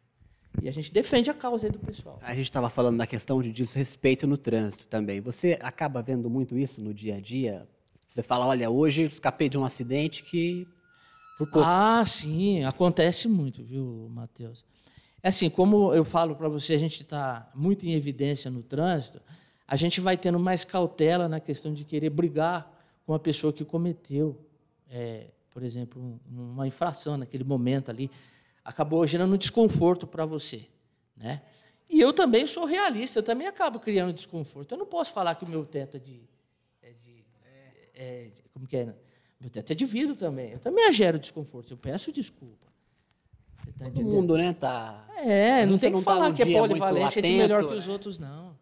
E 0.62 0.68
a 0.68 0.72
gente 0.72 0.92
defende 0.92 1.30
a 1.30 1.34
causa 1.34 1.70
do 1.70 1.78
pessoal. 1.78 2.18
A 2.22 2.34
gente 2.34 2.46
estava 2.46 2.68
falando 2.68 2.98
da 2.98 3.06
questão 3.06 3.40
de 3.40 3.52
desrespeito 3.52 4.26
no 4.26 4.36
trânsito 4.36 4.86
também. 4.88 5.20
Você 5.20 5.58
acaba 5.62 6.02
vendo 6.02 6.28
muito 6.28 6.58
isso 6.58 6.80
no 6.80 6.92
dia 6.92 7.16
a 7.16 7.20
dia? 7.20 7.66
Você 8.08 8.22
fala, 8.22 8.46
olha, 8.46 8.68
hoje 8.68 9.02
eu 9.02 9.06
escapei 9.06 9.48
de 9.48 9.56
um 9.56 9.64
acidente 9.64 10.22
que. 10.22 10.66
Ah, 11.64 12.04
sim, 12.06 12.62
acontece 12.64 13.26
muito, 13.26 13.64
viu, 13.64 14.08
Matheus? 14.12 14.64
É 15.24 15.28
assim, 15.28 15.48
como 15.48 15.94
eu 15.94 16.04
falo 16.04 16.36
para 16.36 16.50
você, 16.50 16.74
a 16.74 16.78
gente 16.78 17.00
está 17.00 17.50
muito 17.54 17.86
em 17.86 17.94
evidência 17.94 18.50
no 18.50 18.62
trânsito, 18.62 19.22
a 19.66 19.74
gente 19.74 19.98
vai 19.98 20.18
tendo 20.18 20.38
mais 20.38 20.66
cautela 20.66 21.30
na 21.30 21.40
questão 21.40 21.72
de 21.72 21.82
querer 21.82 22.10
brigar 22.10 22.70
com 23.06 23.12
uma 23.12 23.18
pessoa 23.18 23.50
que 23.50 23.64
cometeu, 23.64 24.38
é, 24.90 25.28
por 25.50 25.62
exemplo, 25.62 26.02
um, 26.02 26.18
uma 26.30 26.68
infração 26.68 27.16
naquele 27.16 27.42
momento 27.42 27.90
ali, 27.90 28.10
acabou 28.62 29.06
gerando 29.06 29.32
um 29.32 29.38
desconforto 29.38 30.06
para 30.06 30.26
você, 30.26 30.66
né? 31.16 31.40
E 31.88 31.98
eu 31.98 32.12
também 32.12 32.46
sou 32.46 32.66
realista, 32.66 33.20
eu 33.20 33.22
também 33.22 33.46
acabo 33.46 33.80
criando 33.80 34.12
desconforto. 34.12 34.72
Eu 34.72 34.78
não 34.78 34.86
posso 34.86 35.14
falar 35.14 35.36
que 35.36 35.44
o 35.46 35.48
meu 35.48 35.64
teto 35.64 35.96
é 35.96 36.00
de, 36.00 36.20
é 36.82 36.90
de, 36.90 37.24
é, 37.94 38.24
de 38.24 38.42
como 38.52 38.66
que 38.66 38.76
é? 38.76 38.94
Meu 39.40 39.48
teto 39.48 39.72
é 39.72 39.74
de 39.74 39.86
vidro 39.86 40.16
também. 40.16 40.50
Eu 40.52 40.58
também 40.58 40.92
gero 40.92 41.18
desconforto. 41.18 41.72
Eu 41.72 41.78
peço 41.78 42.12
desculpa. 42.12 42.73
Você 43.64 43.72
tá 43.72 43.86
Todo 43.86 44.02
mundo, 44.02 44.36
né, 44.36 44.52
tá. 44.52 45.06
É, 45.16 45.64
não 45.64 45.78
tem 45.78 45.90
que 45.90 45.98
tá 45.98 46.04
falar 46.04 46.28
tá 46.28 46.34
que 46.34 46.42
é 46.42 46.58
polivalente, 46.58 47.18
é 47.18 47.22
de 47.22 47.30
melhor 47.30 47.66
que 47.66 47.74
os 47.74 47.86
né? 47.86 47.92
outros, 47.92 48.18
não. 48.18 48.48
Uhum. 48.48 48.54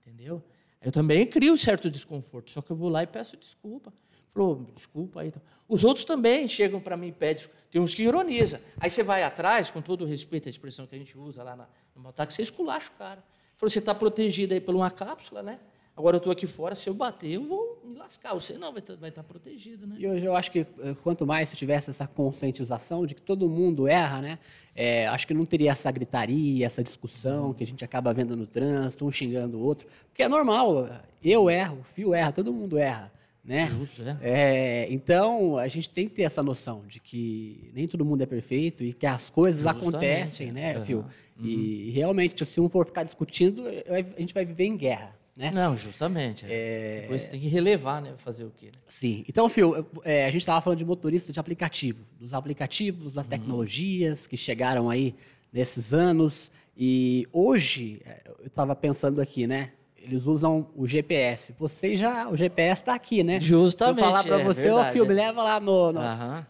Entendeu? 0.00 0.42
Eu 0.82 0.90
também 0.90 1.24
crio 1.24 1.56
certo 1.56 1.88
desconforto, 1.88 2.50
só 2.50 2.60
que 2.60 2.72
eu 2.72 2.76
vou 2.76 2.88
lá 2.88 3.04
e 3.04 3.06
peço 3.06 3.36
desculpa. 3.36 3.92
Falou, 4.32 4.66
desculpa 4.74 5.20
aí. 5.20 5.32
Os 5.68 5.84
outros 5.84 6.04
também 6.04 6.48
chegam 6.48 6.80
para 6.80 6.96
mim 6.96 7.08
e 7.08 7.12
pedem. 7.12 7.46
Tem 7.70 7.80
uns 7.80 7.94
que 7.94 8.02
ironizam. 8.02 8.58
Aí 8.78 8.90
você 8.90 9.04
vai 9.04 9.22
atrás, 9.22 9.70
com 9.70 9.80
todo 9.80 10.02
o 10.02 10.06
respeito 10.06 10.48
à 10.48 10.50
expressão 10.50 10.84
que 10.84 10.96
a 10.96 10.98
gente 10.98 11.16
usa 11.16 11.44
lá 11.44 11.54
na, 11.54 11.68
no 11.94 12.02
mototáxi, 12.02 12.36
você 12.36 12.42
esculacha 12.42 12.90
o 12.92 12.98
cara. 12.98 13.22
Falou, 13.56 13.70
você 13.70 13.78
está 13.78 13.94
protegido 13.94 14.52
aí 14.52 14.60
por 14.60 14.74
uma 14.74 14.90
cápsula, 14.90 15.42
né? 15.42 15.60
Agora 15.96 16.16
eu 16.16 16.18
estou 16.18 16.32
aqui 16.32 16.46
fora, 16.46 16.74
se 16.74 16.88
eu 16.88 16.94
bater, 16.94 17.30
eu 17.30 17.44
vou 17.44 17.80
me 17.84 17.96
lascar. 17.96 18.34
Você 18.34 18.58
não 18.58 18.72
vai 18.72 18.80
estar 18.80 18.96
tá, 18.96 19.10
tá 19.10 19.22
protegido, 19.22 19.86
né? 19.86 19.94
E 19.96 20.08
hoje 20.08 20.24
eu 20.24 20.34
acho 20.34 20.50
que 20.50 20.58
eh, 20.58 20.96
quanto 21.04 21.24
mais 21.24 21.48
se 21.48 21.56
tivesse 21.56 21.90
essa 21.90 22.04
conscientização 22.04 23.06
de 23.06 23.14
que 23.14 23.22
todo 23.22 23.48
mundo 23.48 23.86
erra, 23.86 24.20
né? 24.20 24.38
É, 24.74 25.06
acho 25.06 25.24
que 25.24 25.32
não 25.32 25.46
teria 25.46 25.70
essa 25.70 25.88
gritaria, 25.92 26.66
essa 26.66 26.82
discussão 26.82 27.54
que 27.54 27.62
a 27.62 27.66
gente 27.66 27.84
acaba 27.84 28.12
vendo 28.12 28.36
no 28.36 28.44
trânsito, 28.44 29.06
um 29.06 29.12
xingando 29.12 29.56
o 29.56 29.62
outro. 29.62 29.86
Porque 30.08 30.24
é 30.24 30.28
normal, 30.28 30.88
eu 31.22 31.48
erro, 31.48 31.78
o 31.80 31.84
Fio 31.94 32.12
erra, 32.12 32.32
todo 32.32 32.52
mundo 32.52 32.76
erra. 32.76 33.12
né? 33.44 33.66
Justo, 33.66 34.02
é. 34.02 34.18
É, 34.20 34.86
então, 34.92 35.58
a 35.58 35.68
gente 35.68 35.88
tem 35.88 36.08
que 36.08 36.14
ter 36.16 36.22
essa 36.22 36.42
noção 36.42 36.82
de 36.88 36.98
que 36.98 37.70
nem 37.72 37.86
todo 37.86 38.04
mundo 38.04 38.20
é 38.22 38.26
perfeito 38.26 38.82
e 38.82 38.92
que 38.92 39.06
as 39.06 39.30
coisas 39.30 39.62
Justamente, 39.62 39.88
acontecem, 39.88 40.48
é. 40.48 40.52
né, 40.52 40.74
Aham. 40.74 40.84
Fio? 40.84 41.04
E 41.38 41.92
realmente, 41.94 42.44
se 42.44 42.60
um 42.60 42.68
for 42.68 42.84
ficar 42.84 43.04
discutindo, 43.04 43.62
a 43.68 44.20
gente 44.20 44.34
vai 44.34 44.44
viver 44.44 44.64
em 44.64 44.76
guerra, 44.76 45.14
né? 45.36 45.50
Não, 45.50 45.76
justamente. 45.76 46.46
É. 46.48 47.00
Depois 47.02 47.22
você 47.22 47.30
tem 47.32 47.40
que 47.40 47.48
relevar, 47.48 48.00
né? 48.00 48.12
Fazer 48.18 48.44
o 48.44 48.50
quê? 48.56 48.66
né? 48.66 48.72
Sim. 48.88 49.24
Então, 49.28 49.48
Fio, 49.48 49.86
é, 50.04 50.24
a 50.26 50.30
gente 50.30 50.42
estava 50.42 50.60
falando 50.60 50.78
de 50.78 50.84
motorista 50.84 51.32
de 51.32 51.40
aplicativo, 51.40 52.04
dos 52.20 52.32
aplicativos, 52.32 53.08
Uhum. 53.12 53.16
das 53.16 53.26
tecnologias 53.26 54.26
que 54.26 54.36
chegaram 54.36 54.88
aí 54.88 55.14
nesses 55.52 55.92
anos. 55.92 56.50
E 56.76 57.26
hoje, 57.32 58.00
é, 58.04 58.20
eu 58.40 58.46
estava 58.46 58.74
pensando 58.76 59.20
aqui, 59.20 59.46
né? 59.46 59.70
Eles 59.96 60.26
usam 60.26 60.68
o 60.76 60.86
GPS. 60.86 61.54
Você 61.58 61.96
já, 61.96 62.28
o 62.28 62.36
GPS 62.36 62.82
está 62.82 62.94
aqui, 62.94 63.24
né? 63.24 63.40
Justamente. 63.40 63.96
Se 63.96 64.02
eu 64.02 64.06
falar 64.06 64.22
para 64.22 64.40
é, 64.40 64.44
você, 64.44 64.70
ô 64.70 64.74
verdade, 64.74 64.92
Fio, 64.92 65.06
me 65.06 65.12
é. 65.12 65.16
leva 65.16 65.42
lá 65.42 65.58
no, 65.58 65.92
no 65.92 66.00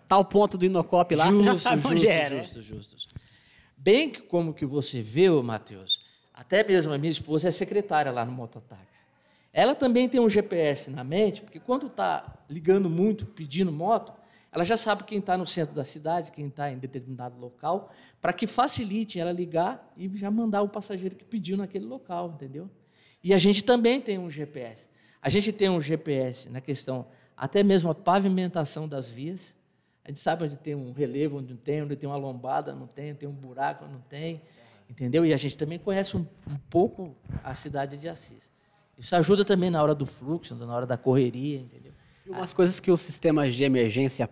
tal 0.08 0.24
ponto 0.24 0.58
do 0.58 0.64
Inocop 0.64 1.14
lá, 1.14 1.30
você 1.30 1.44
já 1.44 1.56
sabe 1.58 1.86
onde 1.86 2.08
é, 2.08 2.30
né? 2.30 2.42
justo, 2.42 2.60
justo. 2.62 2.96
Bem 3.76 4.10
que 4.10 4.22
como 4.22 4.52
que 4.52 4.66
você 4.66 5.00
vê, 5.02 5.30
Matheus, 5.30 6.03
até 6.34 6.64
mesmo 6.64 6.92
a 6.92 6.98
minha 6.98 7.12
esposa 7.12 7.48
é 7.48 7.50
secretária 7.50 8.10
lá 8.10 8.24
no 8.24 8.32
mototáxi. 8.32 9.04
Ela 9.52 9.72
também 9.72 10.08
tem 10.08 10.20
um 10.20 10.28
GPS 10.28 10.90
na 10.90 11.04
mente, 11.04 11.40
porque 11.40 11.60
quando 11.60 11.86
está 11.86 12.42
ligando 12.50 12.90
muito, 12.90 13.24
pedindo 13.24 13.70
moto, 13.70 14.12
ela 14.50 14.64
já 14.64 14.76
sabe 14.76 15.04
quem 15.04 15.18
está 15.18 15.38
no 15.38 15.46
centro 15.46 15.74
da 15.74 15.84
cidade, 15.84 16.32
quem 16.32 16.48
está 16.48 16.72
em 16.72 16.78
determinado 16.78 17.38
local, 17.38 17.92
para 18.20 18.32
que 18.32 18.48
facilite 18.48 19.18
ela 19.18 19.30
ligar 19.30 19.92
e 19.96 20.08
já 20.16 20.30
mandar 20.30 20.62
o 20.62 20.68
passageiro 20.68 21.14
que 21.14 21.24
pediu 21.24 21.56
naquele 21.56 21.84
local, 21.84 22.32
entendeu? 22.34 22.68
E 23.22 23.32
a 23.32 23.38
gente 23.38 23.62
também 23.62 24.00
tem 24.00 24.18
um 24.18 24.28
GPS. 24.28 24.88
A 25.22 25.28
gente 25.28 25.52
tem 25.52 25.68
um 25.68 25.80
GPS 25.80 26.50
na 26.50 26.60
questão 26.60 27.06
até 27.36 27.62
mesmo 27.62 27.90
a 27.90 27.94
pavimentação 27.94 28.88
das 28.88 29.08
vias. 29.08 29.54
A 30.04 30.08
gente 30.08 30.20
sabe 30.20 30.44
onde 30.44 30.56
tem 30.56 30.74
um 30.74 30.92
relevo, 30.92 31.38
onde 31.38 31.52
não 31.52 31.60
tem, 31.60 31.82
onde 31.82 31.96
tem 31.96 32.08
uma 32.08 32.16
lombada, 32.16 32.74
não 32.74 32.86
tem, 32.86 33.14
tem 33.14 33.28
um 33.28 33.32
buraco, 33.32 33.86
não 33.86 34.00
tem, 34.00 34.42
entendeu? 34.94 35.26
E 35.26 35.32
a 35.32 35.36
gente 35.36 35.56
também 35.56 35.78
conhece 35.78 36.16
um, 36.16 36.26
um 36.48 36.56
pouco 36.70 37.14
a 37.42 37.54
cidade 37.54 37.96
de 37.96 38.08
Assis. 38.08 38.50
Isso 38.96 39.14
ajuda 39.16 39.44
também 39.44 39.70
na 39.70 39.82
hora 39.82 39.94
do 39.94 40.06
fluxo, 40.06 40.54
na 40.54 40.74
hora 40.74 40.86
da 40.86 40.96
correria, 40.96 41.58
entendeu? 41.58 41.92
E 42.24 42.30
umas 42.30 42.52
coisas 42.52 42.78
que 42.80 42.90
os 42.90 43.00
sistemas 43.00 43.54
de 43.54 43.64
emergência 43.64 44.30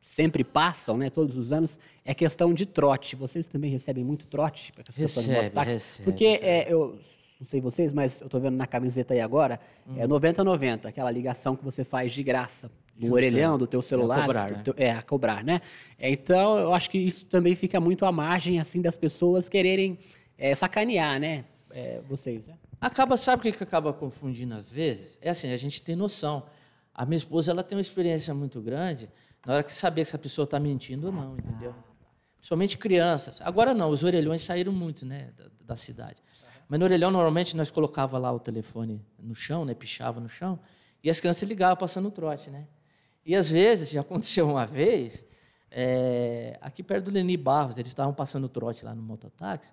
sempre 0.00 0.42
passam, 0.42 0.96
né, 0.96 1.10
todos 1.10 1.36
os 1.36 1.52
anos, 1.52 1.78
é 2.04 2.14
questão 2.14 2.54
de 2.54 2.64
trote. 2.64 3.14
Vocês 3.14 3.46
também 3.46 3.70
recebem 3.70 4.02
muito 4.02 4.26
trote? 4.26 4.72
para 4.72 4.82
do 4.84 4.92
Recebe, 4.96 5.28
mototáxi? 5.36 5.72
recebe, 5.72 6.04
Porque 6.04 6.24
é, 6.24 6.72
eu 6.72 6.98
não 7.38 7.46
sei 7.46 7.60
vocês, 7.60 7.92
mas 7.92 8.18
eu 8.20 8.26
estou 8.26 8.40
vendo 8.40 8.56
na 8.56 8.66
camiseta 8.66 9.12
aí 9.12 9.20
agora, 9.20 9.60
é 9.96 10.04
Hum. 10.04 10.08
9090, 10.08 10.88
aquela 10.88 11.10
ligação 11.10 11.54
que 11.54 11.62
você 11.64 11.84
faz 11.84 12.12
de 12.12 12.22
graça 12.22 12.70
no 12.98 13.02
Justo, 13.06 13.14
orelhão 13.14 13.54
é. 13.54 13.58
do 13.58 13.66
teu 13.66 13.80
celular. 13.80 14.22
cobrar, 14.22 14.50
do 14.50 14.56
né? 14.56 14.62
teu- 14.64 14.74
é, 14.76 14.90
a 14.90 15.02
cobrar, 15.02 15.44
né? 15.44 15.60
É, 15.98 16.10
Então, 16.10 16.58
eu 16.58 16.74
acho 16.74 16.90
que 16.90 16.98
isso 16.98 17.24
também 17.26 17.54
fica 17.54 17.78
muito 17.80 18.04
à 18.04 18.10
margem, 18.12 18.58
assim, 18.58 18.82
das 18.82 18.96
pessoas 18.96 19.48
quererem 19.48 19.98
é, 20.36 20.54
sacanear, 20.54 21.20
né? 21.20 21.44
É, 21.70 22.00
vocês, 22.08 22.44
né? 22.46 22.54
Acaba, 22.80 23.16
sabe 23.16 23.40
o 23.40 23.42
que, 23.42 23.58
que 23.58 23.62
acaba 23.62 23.92
confundindo 23.92 24.54
às 24.54 24.70
vezes? 24.70 25.18
É 25.22 25.30
assim, 25.30 25.50
a 25.52 25.56
gente 25.56 25.80
tem 25.82 25.94
noção. 25.96 26.44
A 26.94 27.04
minha 27.06 27.16
esposa 27.16 27.50
ela 27.50 27.62
tem 27.62 27.76
uma 27.76 27.82
experiência 27.82 28.32
muito 28.34 28.60
grande 28.60 29.08
na 29.46 29.54
hora 29.54 29.62
que 29.62 29.72
saber 29.76 30.04
se 30.04 30.14
a 30.14 30.18
pessoa 30.18 30.44
está 30.44 30.58
mentindo 30.60 31.06
ou 31.08 31.12
não, 31.12 31.36
entendeu? 31.36 31.74
Principalmente 32.36 32.78
crianças. 32.78 33.40
Agora 33.42 33.74
não, 33.74 33.90
os 33.90 34.02
orelhões 34.04 34.42
saíram 34.42 34.72
muito, 34.72 35.04
né, 35.06 35.30
da, 35.36 35.44
da 35.60 35.76
cidade. 35.76 36.22
Mas 36.68 36.78
no 36.78 36.84
orelhão 36.86 37.10
normalmente 37.10 37.56
nós 37.56 37.70
colocava 37.70 38.16
lá 38.18 38.30
o 38.32 38.38
telefone 38.38 39.04
no 39.18 39.34
chão, 39.34 39.64
né, 39.64 39.74
pichava 39.74 40.20
no 40.20 40.28
chão, 40.28 40.58
e 41.02 41.10
as 41.10 41.18
crianças 41.20 41.48
ligavam 41.48 41.76
passando 41.76 42.08
o 42.08 42.10
trote, 42.10 42.48
né? 42.50 42.66
E 43.28 43.36
às 43.36 43.50
vezes, 43.50 43.90
já 43.92 44.00
aconteceu 44.00 44.48
uma 44.48 44.64
vez, 44.66 45.22
é, 45.70 46.56
aqui 46.62 46.82
perto 46.82 47.04
do 47.04 47.10
Leni 47.10 47.36
Barros, 47.36 47.76
eles 47.76 47.90
estavam 47.90 48.14
passando 48.14 48.48
trote 48.48 48.84
lá 48.84 48.94
no 48.94 49.02
mototáxi, 49.02 49.70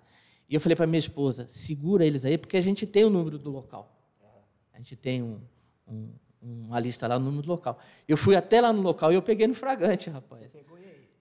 e 0.48 0.54
eu 0.54 0.60
falei 0.60 0.76
para 0.76 0.86
minha 0.86 0.98
esposa, 0.98 1.46
segura 1.48 2.04
eles 2.04 2.24
aí, 2.26 2.36
porque 2.36 2.58
a 2.58 2.60
gente 2.60 2.86
tem 2.86 3.02
o 3.04 3.10
número 3.10 3.38
do 3.38 3.50
local. 3.50 3.92
A 4.74 4.76
gente 4.78 4.94
tem 4.94 5.22
um, 5.22 5.40
um- 5.88 6.10
uma 6.42 6.78
lista 6.78 7.08
lá, 7.08 7.16
o 7.16 7.18
número 7.18 7.42
do 7.42 7.48
local. 7.48 7.78
Eu 8.06 8.16
fui 8.16 8.36
até 8.36 8.60
lá 8.60 8.72
no 8.72 8.82
local 8.82 9.10
e 9.10 9.14
eu 9.14 9.22
peguei 9.22 9.46
no 9.46 9.54
fragante, 9.54 10.10
rapaz. 10.10 10.42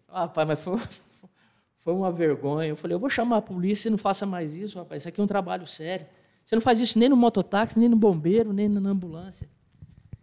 Ah, 0.10 0.20
rapaz, 0.22 0.48
mas 0.48 0.60
foi, 0.60 0.78
foi 1.80 1.94
uma 1.94 2.12
vergonha. 2.12 2.68
Eu 2.70 2.76
falei, 2.76 2.94
eu 2.96 3.00
vou 3.00 3.10
chamar 3.10 3.38
a 3.38 3.42
polícia 3.42 3.88
e 3.88 3.92
não 3.92 3.98
faça 3.98 4.26
mais 4.26 4.54
isso, 4.54 4.78
rapaz. 4.78 5.02
Isso 5.02 5.08
aqui 5.10 5.20
é 5.22 5.24
um 5.24 5.28
trabalho 5.28 5.66
sério. 5.66 6.06
Você 6.44 6.54
não 6.54 6.62
faz 6.62 6.80
isso 6.82 7.00
nem 7.00 7.08
no 7.10 7.16
mototáxi, 7.16 7.80
nem 7.80 7.90
no 7.90 7.96
bombeiro, 7.96 8.52
nem 8.54 8.68
na 8.70 8.90
ambulância. 8.90 9.50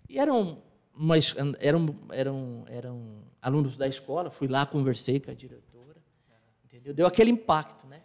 E 0.08 0.18
eram, 0.18 0.62
uma, 0.96 1.16
es- 1.18 1.34
eram, 1.60 1.94
eram, 2.10 2.64
eram 2.68 3.00
alunos 3.40 3.76
da 3.76 3.88
escola, 3.88 4.30
fui 4.30 4.48
lá, 4.48 4.64
conversei 4.66 5.18
com 5.20 5.30
a 5.30 5.34
diretora, 5.34 5.96
entendeu? 6.64 6.92
Deu 6.94 7.06
aquele 7.06 7.30
impacto, 7.30 7.86
né? 7.86 8.00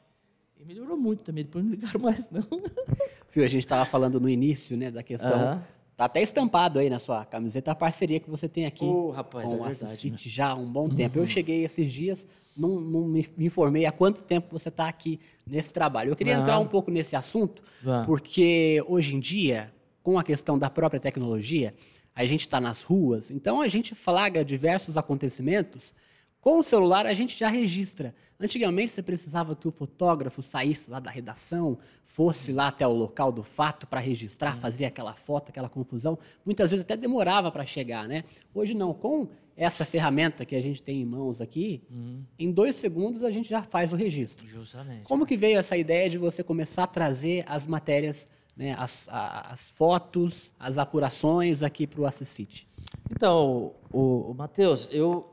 E 0.60 0.66
melhorou 0.66 0.98
muito 0.98 1.24
também, 1.24 1.44
depois 1.44 1.64
não 1.64 1.72
ligaram 1.72 2.00
mais, 2.00 2.30
não. 2.32 2.42
Fio, 3.30 3.44
a 3.44 3.48
gente 3.48 3.64
estava 3.64 3.86
falando 3.86 4.20
no 4.20 4.30
início, 4.30 4.76
né, 4.78 4.90
da 4.90 5.04
questão. 5.04 5.42
Aham. 5.48 5.64
Tá 5.96 6.06
até 6.06 6.22
estampado 6.22 6.78
aí 6.78 6.92
na 6.92 7.00
sua 7.00 7.26
camiseta 7.26 7.72
a 7.72 7.76
parceria 7.76 8.20
que 8.20 8.30
você 8.30 8.48
tem 8.48 8.68
aqui 8.68 8.86
Ô, 8.86 9.10
rapaz, 9.10 9.52
é 9.52 9.58
com 9.58 9.64
a 9.64 9.68
verdade, 9.70 9.92
Uhum. 9.94 9.98
City 9.98 10.30
já 10.30 10.50
há 10.50 10.54
um 10.56 10.72
bom 10.72 10.88
tempo. 10.88 11.18
Eu 11.18 11.26
cheguei 11.26 11.64
esses 11.66 11.92
dias, 11.92 12.24
não, 12.56 12.80
não 12.80 13.02
me, 13.08 13.28
me 13.36 13.48
informei 13.48 13.84
há 13.88 13.92
quanto 13.92 14.22
tempo 14.22 14.48
você 14.52 14.70
está 14.70 14.88
aqui 14.88 15.20
nesse 15.46 15.74
trabalho. 15.74 16.12
Eu 16.12 16.16
queria 16.16 16.36
Não. 16.36 16.44
entrar 16.44 16.60
um 16.60 16.68
pouco 16.68 16.92
nesse 16.92 17.16
assunto, 17.16 17.64
porque 18.06 18.84
hoje 18.88 19.16
em 19.16 19.20
dia, 19.20 19.74
com 20.04 20.20
a 20.20 20.24
questão 20.24 20.58
da 20.58 20.70
própria 20.70 21.00
tecnologia, 21.00 21.74
a 22.18 22.26
gente 22.26 22.42
está 22.42 22.60
nas 22.60 22.82
ruas, 22.84 23.30
então 23.32 23.62
a 23.62 23.68
gente 23.68 23.94
flagra 23.96 24.44
diversos 24.44 24.98
acontecimentos. 24.98 25.94
Com 26.42 26.60
o 26.60 26.64
celular 26.64 27.06
a 27.06 27.14
gente 27.14 27.38
já 27.38 27.48
registra. 27.50 28.14
Antigamente 28.40 28.92
você 28.92 29.02
precisava 29.04 29.56
que 29.56 29.68
o 29.68 29.72
fotógrafo 29.72 30.42
saísse 30.44 30.90
lá 30.90 31.00
da 31.00 31.10
redação, 31.12 31.78
fosse 32.06 32.52
lá 32.52 32.68
até 32.68 32.86
o 32.88 32.92
local 32.94 33.32
do 33.32 33.44
fato 33.44 33.86
para 33.88 34.00
registrar, 34.00 34.56
fazer 34.58 34.86
aquela 34.86 35.14
foto, 35.14 35.50
aquela 35.50 35.68
confusão. 35.70 36.18
Muitas 36.46 36.70
vezes 36.72 36.86
até 36.86 36.96
demorava 36.96 37.52
para 37.52 37.66
chegar, 37.66 38.08
né? 38.08 38.24
Hoje 38.54 38.74
não, 38.74 38.94
com 38.94 39.28
essa 39.56 39.84
ferramenta 39.84 40.46
que 40.46 40.56
a 40.56 40.62
gente 40.62 40.82
tem 40.84 41.02
em 41.02 41.06
mãos 41.06 41.42
aqui, 41.42 41.82
Hum, 41.92 42.22
em 42.38 42.52
dois 42.52 42.76
segundos 42.76 43.24
a 43.24 43.32
gente 43.32 43.50
já 43.50 43.64
faz 43.64 43.92
o 43.92 43.96
registro. 43.96 44.48
justamente. 44.48 45.04
Como 45.04 45.26
que 45.26 45.36
veio 45.36 45.58
essa 45.60 45.76
ideia 45.76 46.08
de 46.10 46.18
você 46.18 46.44
começar 46.44 46.84
a 46.84 46.88
trazer 46.88 47.44
as 47.48 47.66
matérias, 47.66 48.28
né, 48.58 48.76
as, 48.78 49.08
a- 49.10 49.54
as 49.54 49.70
fotos, 49.72 50.52
as 50.60 50.78
apurações 50.78 51.62
aqui 51.62 51.86
para 51.86 52.02
o 52.02 52.06
Assisite? 52.08 52.68
Então, 53.12 53.76
o, 53.94 54.32
o 54.32 54.34
Matheus, 54.34 54.88
eu, 54.92 55.32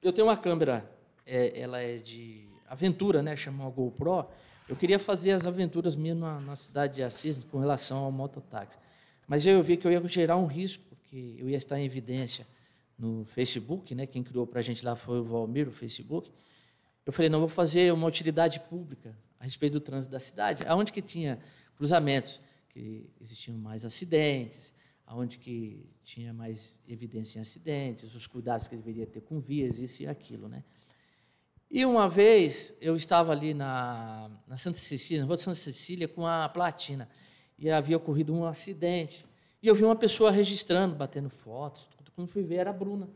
eu 0.00 0.12
tenho 0.12 0.28
uma 0.28 0.36
câmera, 0.36 0.88
é, 1.26 1.60
ela 1.60 1.80
é 1.80 1.96
de 1.98 2.48
aventura, 2.68 3.22
né? 3.22 3.36
Chama 3.36 3.68
GoPro. 3.68 4.26
Eu 4.68 4.76
queria 4.76 4.98
fazer 4.98 5.32
as 5.32 5.46
aventuras 5.46 5.94
minhas 5.96 6.16
na, 6.16 6.40
na 6.40 6.56
cidade 6.56 6.94
de 6.94 7.02
Assis 7.02 7.36
com 7.50 7.58
relação 7.58 7.98
ao 7.98 8.12
mototáxi. 8.12 8.78
Mas 9.26 9.44
eu 9.44 9.62
vi 9.62 9.76
que 9.76 9.86
eu 9.86 9.92
ia 9.92 10.06
gerar 10.08 10.36
um 10.36 10.46
risco, 10.46 10.82
porque 10.88 11.34
eu 11.38 11.48
ia 11.50 11.56
estar 11.56 11.78
em 11.78 11.84
evidência 11.84 12.46
no 12.98 13.24
Facebook, 13.24 13.94
né? 13.94 14.06
Quem 14.06 14.22
criou 14.22 14.46
para 14.46 14.60
a 14.60 14.62
gente 14.62 14.84
lá 14.84 14.94
foi 14.94 15.18
o 15.20 15.24
Valmir, 15.24 15.68
o 15.68 15.72
Facebook. 15.72 16.30
Eu 17.04 17.12
falei, 17.12 17.28
não, 17.28 17.40
vou 17.40 17.48
fazer 17.48 17.92
uma 17.92 18.06
utilidade 18.06 18.60
pública 18.60 19.14
a 19.38 19.44
respeito 19.44 19.74
do 19.74 19.80
trânsito 19.80 20.12
da 20.12 20.20
cidade, 20.20 20.62
aonde 20.66 20.90
que 20.92 21.02
tinha 21.02 21.38
cruzamentos, 21.76 22.40
que 22.68 23.08
existiam 23.20 23.56
mais 23.58 23.84
acidentes, 23.84 24.72
aonde 25.06 25.38
que 25.38 25.86
tinha 26.02 26.32
mais 26.32 26.80
evidência 26.88 27.38
em 27.38 27.42
acidentes, 27.42 28.14
os 28.14 28.26
cuidados 28.26 28.66
que 28.68 28.76
deveria 28.76 29.06
ter 29.06 29.20
com 29.20 29.40
vias, 29.40 29.78
isso 29.78 30.02
e 30.02 30.06
aquilo, 30.06 30.48
né? 30.48 30.64
E 31.70 31.84
uma 31.84 32.08
vez 32.08 32.72
eu 32.80 32.94
estava 32.94 33.32
ali 33.32 33.52
na, 33.52 34.30
na 34.46 34.56
Santa 34.56 34.78
Cecília, 34.78 35.22
na 35.22 35.26
rua 35.26 35.36
de 35.36 35.42
Santa 35.42 35.56
Cecília, 35.56 36.06
com 36.06 36.26
a 36.26 36.48
platina, 36.48 37.08
e 37.58 37.70
havia 37.70 37.96
ocorrido 37.96 38.32
um 38.32 38.44
acidente. 38.44 39.26
E 39.62 39.66
eu 39.66 39.74
vi 39.74 39.84
uma 39.84 39.96
pessoa 39.96 40.30
registrando, 40.30 40.94
batendo 40.94 41.28
fotos. 41.28 41.88
Quando 42.14 42.28
fui 42.28 42.44
ver, 42.44 42.56
era 42.56 42.70
a 42.70 42.72
Bruna. 42.72 43.08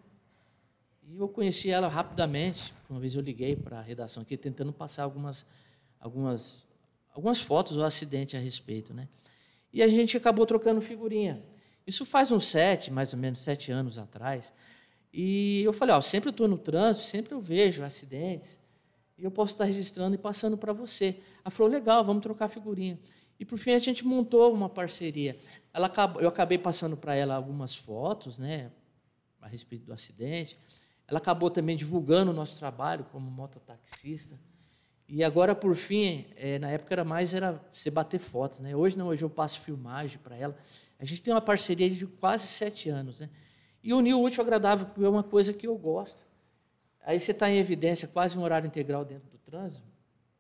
E 1.07 1.17
eu 1.17 1.29
conheci 1.29 1.71
ela 1.71 1.89
rapidamente. 1.89 2.75
Uma 2.91 2.99
vez 2.99 3.15
eu 3.15 3.21
liguei 3.21 3.55
para 3.55 3.79
a 3.79 3.83
redação 3.83 4.23
aqui, 4.23 4.37
tentando 4.37 4.73
passar 4.73 5.05
algumas, 5.05 5.47
algumas, 6.01 6.69
algumas 7.15 7.41
fotos 7.41 7.77
do 7.77 7.85
acidente 7.85 8.37
a 8.37 8.41
respeito, 8.41 8.95
né? 8.95 9.09
E 9.73 9.83
a 9.83 9.89
gente 9.89 10.17
acabou 10.17 10.47
trocando 10.47 10.81
figurinha. 10.81 11.43
Isso 11.87 12.05
faz 12.05 12.31
uns 12.31 12.47
sete, 12.47 12.91
mais 12.91 13.13
ou 13.13 13.19
menos 13.19 13.39
sete 13.39 13.73
anos 13.73 13.99
atrás. 13.99 14.53
E 15.13 15.63
eu 15.63 15.73
falei, 15.73 15.95
ó, 15.95 16.01
sempre 16.01 16.31
estou 16.31 16.47
no 16.47 16.59
trânsito, 16.59 17.07
sempre 17.07 17.33
eu 17.33 17.41
vejo 17.41 17.83
acidentes, 17.83 18.59
e 19.17 19.25
eu 19.25 19.31
posso 19.31 19.55
estar 19.55 19.65
registrando 19.65 20.15
e 20.15 20.19
passando 20.19 20.57
para 20.57 20.73
você. 20.73 21.19
Ela 21.45 21.51
falou, 21.51 21.73
legal, 21.73 22.05
vamos 22.05 22.23
trocar 22.23 22.49
figurinha. 22.49 22.99
E, 23.41 23.45
por 23.45 23.59
fim, 23.59 23.73
a 23.73 23.79
gente 23.79 24.05
montou 24.05 24.53
uma 24.53 24.69
parceria. 24.69 25.39
Ela 25.73 25.91
eu 26.21 26.29
acabei 26.29 26.59
passando 26.59 26.97
para 26.97 27.15
ela 27.15 27.35
algumas 27.35 27.75
fotos, 27.75 28.39
né, 28.39 28.71
a 29.41 29.49
respeito 29.49 29.87
do 29.87 29.93
acidente. 29.93 30.59
Ela 31.07 31.19
acabou 31.19 31.51
também 31.51 31.77
divulgando 31.77 32.31
o 32.31 32.35
nosso 32.35 32.59
trabalho 32.59 33.05
como 33.05 33.31
mototaxista. 33.31 34.39
E 35.09 35.25
agora, 35.25 35.55
por 35.55 35.75
fim, 35.75 36.27
eh, 36.37 36.59
na 36.59 36.71
época 36.71 36.95
era 36.95 37.05
mais 37.05 37.33
era 37.33 37.59
você 37.73 37.91
bater 37.91 38.21
fotos, 38.21 38.61
né? 38.61 38.77
Hoje 38.77 38.97
não, 38.97 39.09
hoje 39.09 39.23
eu 39.23 39.31
passo 39.31 39.59
filmagem 39.61 40.19
para 40.19 40.37
ela. 40.37 40.57
A 40.99 41.05
gente 41.05 41.23
tem 41.23 41.33
uma 41.33 41.41
parceria 41.41 41.89
de 41.89 42.07
quase 42.07 42.47
sete 42.47 42.91
anos, 42.91 43.21
né? 43.21 43.31
E 43.83 43.95
unir 43.95 44.13
o 44.13 44.23
útil 44.23 44.43
ao 44.43 44.47
agradável, 44.47 44.87
é 45.03 45.09
uma 45.09 45.23
coisa 45.23 45.53
que 45.55 45.67
eu 45.67 45.77
gosto. 45.79 46.27
Aí 47.03 47.19
você 47.19 47.31
está 47.31 47.49
em 47.51 47.57
evidência, 47.57 48.07
quase 48.07 48.37
um 48.37 48.43
horário 48.43 48.67
integral 48.67 49.03
dentro 49.03 49.31
do 49.31 49.39
trânsito, 49.39 49.83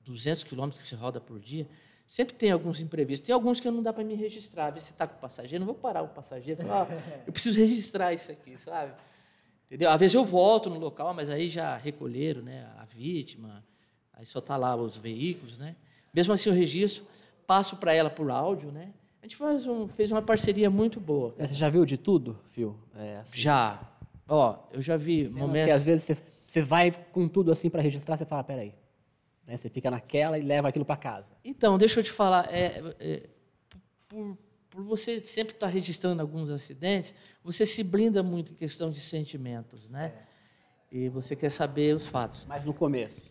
200 0.04 0.44
quilômetros 0.44 0.82
que 0.82 0.86
você 0.86 0.94
roda 0.94 1.18
por 1.18 1.40
dia. 1.40 1.66
Sempre 2.06 2.34
tem 2.34 2.50
alguns 2.50 2.80
imprevistos. 2.80 3.26
Tem 3.26 3.34
alguns 3.34 3.60
que 3.60 3.70
não 3.70 3.82
dá 3.82 3.92
para 3.92 4.04
me 4.04 4.14
registrar. 4.14 4.70
Ver 4.70 4.80
se 4.80 4.92
está 4.92 5.06
com 5.06 5.16
o 5.16 5.18
passageiro, 5.18 5.60
não 5.60 5.66
vou 5.66 5.74
parar 5.74 6.02
o 6.02 6.08
passageiro. 6.08 6.62
Falar, 6.62 6.88
ah, 6.90 7.22
eu 7.26 7.32
preciso 7.32 7.58
registrar 7.58 8.12
isso 8.12 8.30
aqui, 8.30 8.58
sabe? 8.58 8.92
Entendeu? 9.66 9.90
Às 9.90 10.00
vezes 10.00 10.14
eu 10.14 10.24
volto 10.24 10.68
no 10.68 10.78
local, 10.78 11.14
mas 11.14 11.30
aí 11.30 11.48
já 11.48 11.76
recolheram 11.76 12.42
né, 12.42 12.66
a 12.78 12.84
vítima, 12.84 13.62
aí 14.18 14.26
só 14.26 14.40
está 14.40 14.56
lá 14.56 14.74
os 14.76 14.96
veículos, 14.96 15.56
né? 15.56 15.76
Mesmo 16.12 16.32
assim 16.32 16.48
eu 16.48 16.54
registro, 16.54 17.06
passo 17.46 17.76
para 17.76 17.94
ela 17.94 18.10
por 18.10 18.30
áudio, 18.30 18.72
né? 18.72 18.92
A 19.22 19.26
gente 19.26 19.36
faz 19.36 19.66
um, 19.66 19.88
fez 19.88 20.10
uma 20.10 20.20
parceria 20.20 20.68
muito 20.68 21.00
boa. 21.00 21.34
Você 21.38 21.54
já 21.54 21.70
viu 21.70 21.84
de 21.84 21.96
tudo, 21.96 22.38
Fio? 22.50 22.78
É, 22.96 23.18
assim. 23.18 23.40
Já. 23.40 23.80
Ó, 24.28 24.58
eu 24.72 24.82
já 24.82 24.96
vi 24.96 25.24
Cenas 25.24 25.34
momentos... 25.34 25.66
que 25.66 25.70
às 25.70 25.84
vezes 25.84 26.04
você, 26.04 26.16
você 26.46 26.60
vai 26.60 26.90
com 27.12 27.28
tudo 27.28 27.52
assim 27.52 27.70
para 27.70 27.80
registrar, 27.80 28.16
você 28.16 28.26
fala, 28.26 28.44
peraí, 28.44 28.74
né? 29.46 29.56
Você 29.56 29.68
fica 29.68 29.90
naquela 29.90 30.38
e 30.38 30.42
leva 30.42 30.68
aquilo 30.68 30.84
para 30.84 30.96
casa. 30.96 31.28
Então, 31.44 31.78
deixa 31.78 32.00
eu 32.00 32.04
te 32.04 32.10
falar, 32.10 32.52
é, 32.52 32.82
é, 32.98 33.28
por, 34.08 34.36
por 34.68 34.82
você 34.82 35.20
sempre 35.20 35.54
estar 35.54 35.66
tá 35.66 35.72
registrando 35.72 36.20
alguns 36.20 36.50
acidentes, 36.50 37.14
você 37.42 37.64
se 37.64 37.82
blinda 37.84 38.22
muito 38.22 38.52
em 38.52 38.56
questão 38.56 38.90
de 38.90 39.00
sentimentos, 39.00 39.88
né? 39.88 40.12
É. 40.24 40.28
E 40.90 41.08
você 41.08 41.36
quer 41.36 41.50
saber 41.50 41.94
os 41.94 42.06
fatos. 42.06 42.46
Mas 42.46 42.64
no 42.64 42.72
começo? 42.72 43.27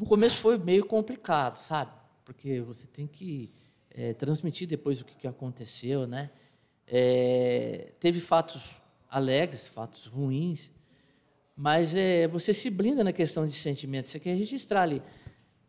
No 0.00 0.06
começo 0.06 0.38
foi 0.38 0.56
meio 0.56 0.86
complicado, 0.86 1.58
sabe? 1.58 1.92
Porque 2.24 2.62
você 2.62 2.86
tem 2.86 3.06
que 3.06 3.52
é, 3.90 4.14
transmitir 4.14 4.66
depois 4.66 4.98
o 4.98 5.04
que, 5.04 5.14
que 5.14 5.26
aconteceu, 5.26 6.06
né? 6.06 6.30
É, 6.86 7.92
teve 8.00 8.18
fatos 8.18 8.80
alegres, 9.10 9.68
fatos 9.68 10.06
ruins, 10.06 10.70
mas 11.54 11.94
é, 11.94 12.26
você 12.26 12.54
se 12.54 12.70
blinda 12.70 13.04
na 13.04 13.12
questão 13.12 13.46
de 13.46 13.52
sentimentos. 13.52 14.10
Você 14.10 14.18
quer 14.18 14.34
registrar 14.34 14.84
ali. 14.84 15.02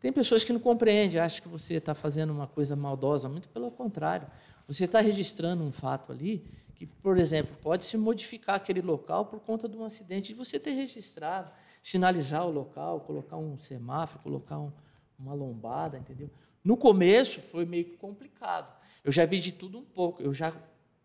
Tem 0.00 0.10
pessoas 0.10 0.42
que 0.42 0.50
não 0.50 0.60
compreendem, 0.60 1.20
acham 1.20 1.42
que 1.42 1.48
você 1.48 1.74
está 1.74 1.94
fazendo 1.94 2.32
uma 2.32 2.46
coisa 2.46 2.74
maldosa, 2.74 3.28
muito 3.28 3.50
pelo 3.50 3.70
contrário. 3.70 4.26
Você 4.66 4.86
está 4.86 5.02
registrando 5.02 5.62
um 5.62 5.72
fato 5.72 6.10
ali 6.10 6.42
que, 6.74 6.86
por 6.86 7.18
exemplo, 7.18 7.54
pode 7.60 7.84
se 7.84 7.98
modificar 7.98 8.56
aquele 8.56 8.80
local 8.80 9.26
por 9.26 9.40
conta 9.40 9.68
de 9.68 9.76
um 9.76 9.84
acidente 9.84 10.32
e 10.32 10.34
você 10.34 10.58
ter 10.58 10.72
registrado, 10.72 11.52
sinalizar 11.82 12.46
o 12.46 12.50
local, 12.50 13.00
colocar 13.00 13.36
um 13.36 13.58
semáforo, 13.58 14.22
colocar 14.22 14.58
um, 14.58 14.72
uma 15.18 15.34
lombada, 15.34 15.98
entendeu? 15.98 16.30
No 16.62 16.76
começo 16.76 17.40
foi 17.40 17.64
meio 17.64 17.96
complicado. 17.96 18.72
Eu 19.02 19.10
já 19.10 19.26
vi 19.26 19.40
de 19.40 19.52
tudo 19.52 19.78
um 19.78 19.84
pouco. 19.84 20.22
Eu 20.22 20.32
já, 20.32 20.54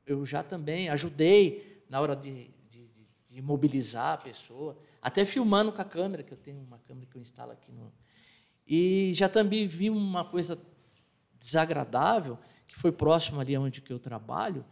eu 0.06 0.26
já 0.26 0.44
também 0.44 0.90
ajudei 0.90 1.84
na 1.90 2.00
hora 2.00 2.16
de, 2.16 2.50
de, 2.70 2.90
de 3.30 3.42
mobilizar 3.42 4.14
a 4.14 4.18
pessoa, 4.18 4.78
até 5.02 5.26
filmando 5.26 5.72
com 5.72 5.82
a 5.82 5.86
câmera, 5.86 6.22
que 6.22 6.32
eu 6.32 6.38
tenho 6.38 6.60
uma 6.60 6.78
câmera 6.80 7.08
que 7.10 7.16
eu 7.18 7.22
instalo 7.22 7.52
aqui 7.52 7.72
no, 7.72 7.92
e 8.68 9.14
já 9.14 9.30
também 9.30 9.66
vi 9.66 9.90
uma 9.90 10.26
coisa 10.26 10.60
desagradável, 11.40 12.38
que 12.68 12.76
foi 12.76 12.92
próximo 12.92 13.40
ali 13.40 13.58
onde 13.58 13.82
que 13.82 13.94
eu 13.94 14.00
trabalho, 14.00 14.66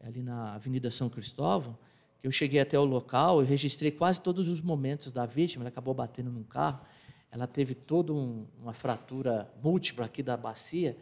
ali 0.00 0.22
na 0.22 0.54
Avenida 0.54 0.90
São 0.90 1.10
Cristóvão, 1.10 1.76
que 1.76 1.78
eu 2.24 2.32
cheguei 2.32 2.58
até 2.58 2.78
o 2.78 2.86
local 2.86 3.42
e 3.42 3.46
registrei 3.46 3.90
quase 3.90 4.18
todos 4.18 4.48
os 4.48 4.58
momentos 4.58 5.12
da 5.12 5.26
vítima, 5.26 5.62
ela 5.62 5.68
acabou 5.68 5.92
batendo 5.92 6.30
num 6.30 6.42
carro, 6.42 6.80
ela 7.30 7.46
teve 7.46 7.74
toda 7.74 8.14
um, 8.14 8.46
uma 8.58 8.72
fratura 8.72 9.52
múltipla 9.62 10.06
aqui 10.06 10.22
da 10.22 10.34
bacia, 10.34 10.96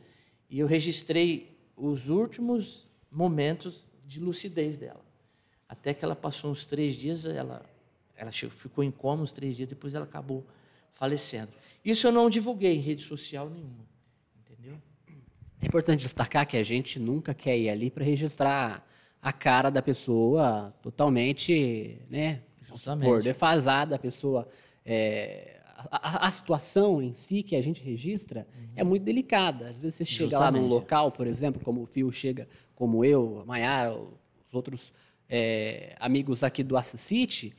e 0.50 0.58
eu 0.58 0.66
registrei 0.66 1.56
os 1.76 2.08
últimos 2.08 2.88
momentos 3.08 3.88
de 4.04 4.18
lucidez 4.18 4.76
dela. 4.76 5.04
Até 5.68 5.94
que 5.94 6.04
ela 6.04 6.16
passou 6.16 6.50
uns 6.50 6.66
três 6.66 6.96
dias, 6.96 7.24
ela, 7.24 7.64
ela 8.16 8.32
ficou 8.32 8.82
em 8.82 8.90
coma 8.90 9.22
uns 9.22 9.30
três 9.30 9.56
dias, 9.56 9.68
depois 9.68 9.94
ela 9.94 10.04
acabou 10.04 10.44
falecendo. 10.92 11.52
Isso 11.84 12.04
eu 12.04 12.10
não 12.10 12.28
divulguei 12.28 12.74
em 12.74 12.80
rede 12.80 13.04
social 13.04 13.48
nenhuma, 13.48 13.86
entendeu? 14.40 14.76
É 15.60 15.66
importante 15.66 16.00
destacar 16.00 16.48
que 16.48 16.56
a 16.56 16.64
gente 16.64 16.98
nunca 16.98 17.32
quer 17.32 17.56
ir 17.56 17.70
ali 17.70 17.92
para 17.92 18.02
registrar 18.02 18.84
a 19.22 19.32
cara 19.32 19.70
da 19.70 19.80
pessoa 19.80 20.74
totalmente, 20.82 21.96
né? 22.10 22.40
Justamente. 22.68 23.08
Por 23.08 23.22
defasada, 23.22 23.94
a 23.94 23.98
pessoa. 23.98 24.48
É, 24.84 25.60
a, 25.90 26.26
a, 26.26 26.32
situação 26.32 27.00
em 27.00 27.12
si 27.12 27.42
que 27.42 27.54
a 27.54 27.62
gente 27.62 27.82
registra 27.82 28.46
uhum. 28.54 28.68
é 28.74 28.82
muito 28.82 29.04
delicada. 29.04 29.68
Às 29.68 29.78
vezes 29.78 29.94
você 29.94 30.04
chega 30.04 30.30
Justamente. 30.30 30.54
lá 30.54 30.60
num 30.60 30.66
local, 30.66 31.12
por 31.12 31.26
exemplo, 31.26 31.62
como 31.64 31.82
o 31.82 31.86
Fio 31.86 32.10
chega, 32.10 32.48
como 32.74 33.04
eu, 33.04 33.40
a 33.40 33.44
Maiara, 33.44 33.94
os 33.94 34.52
outros 34.52 34.92
é, 35.28 35.94
amigos 36.00 36.42
aqui 36.42 36.64
do 36.64 36.76
Assisite, 36.76 37.54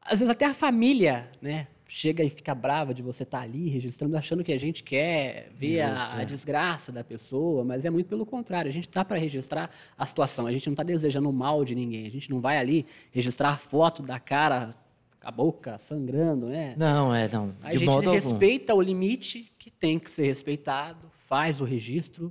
às 0.00 0.18
vezes 0.18 0.30
até 0.30 0.44
a 0.44 0.54
família, 0.54 1.30
né? 1.40 1.68
Chega 1.90 2.22
e 2.22 2.28
fica 2.28 2.54
brava 2.54 2.92
de 2.92 3.02
você 3.02 3.22
estar 3.22 3.38
tá 3.38 3.44
ali 3.44 3.70
registrando, 3.70 4.14
achando 4.14 4.44
que 4.44 4.52
a 4.52 4.58
gente 4.58 4.84
quer 4.84 5.50
ver 5.54 5.80
a, 5.80 6.18
a, 6.18 6.24
desgraça 6.24 6.92
da 6.92 7.02
pessoa, 7.02 7.64
mas 7.64 7.86
é 7.86 7.90
muito 7.90 8.06
pelo 8.06 8.26
contrário. 8.26 8.68
A 8.68 8.72
gente 8.72 8.86
está 8.86 9.02
para 9.02 9.16
registrar 9.16 9.70
a 9.96 10.04
situação, 10.04 10.46
a 10.46 10.52
gente 10.52 10.66
não 10.66 10.74
está 10.74 10.82
desejando 10.82 11.30
o 11.30 11.32
mal 11.32 11.64
de 11.64 11.74
ninguém, 11.74 12.06
a 12.06 12.10
gente 12.10 12.30
não 12.30 12.40
vai 12.40 12.58
ali 12.58 12.84
registrar 13.10 13.50
a 13.50 13.56
foto 13.56 14.02
da 14.02 14.20
cara, 14.20 14.76
a 15.22 15.30
boca 15.30 15.78
sangrando, 15.78 16.46
né? 16.46 16.74
Não, 16.76 17.12
é, 17.12 17.26
não. 17.26 17.54
A 17.62 17.74
gente 17.74 18.06
respeita 18.10 18.72
algum. 18.72 18.82
o 18.82 18.86
limite 18.86 19.50
que 19.58 19.70
tem 19.70 19.98
que 19.98 20.10
ser 20.10 20.26
respeitado, 20.26 21.10
faz 21.26 21.58
o 21.58 21.64
registro, 21.64 22.30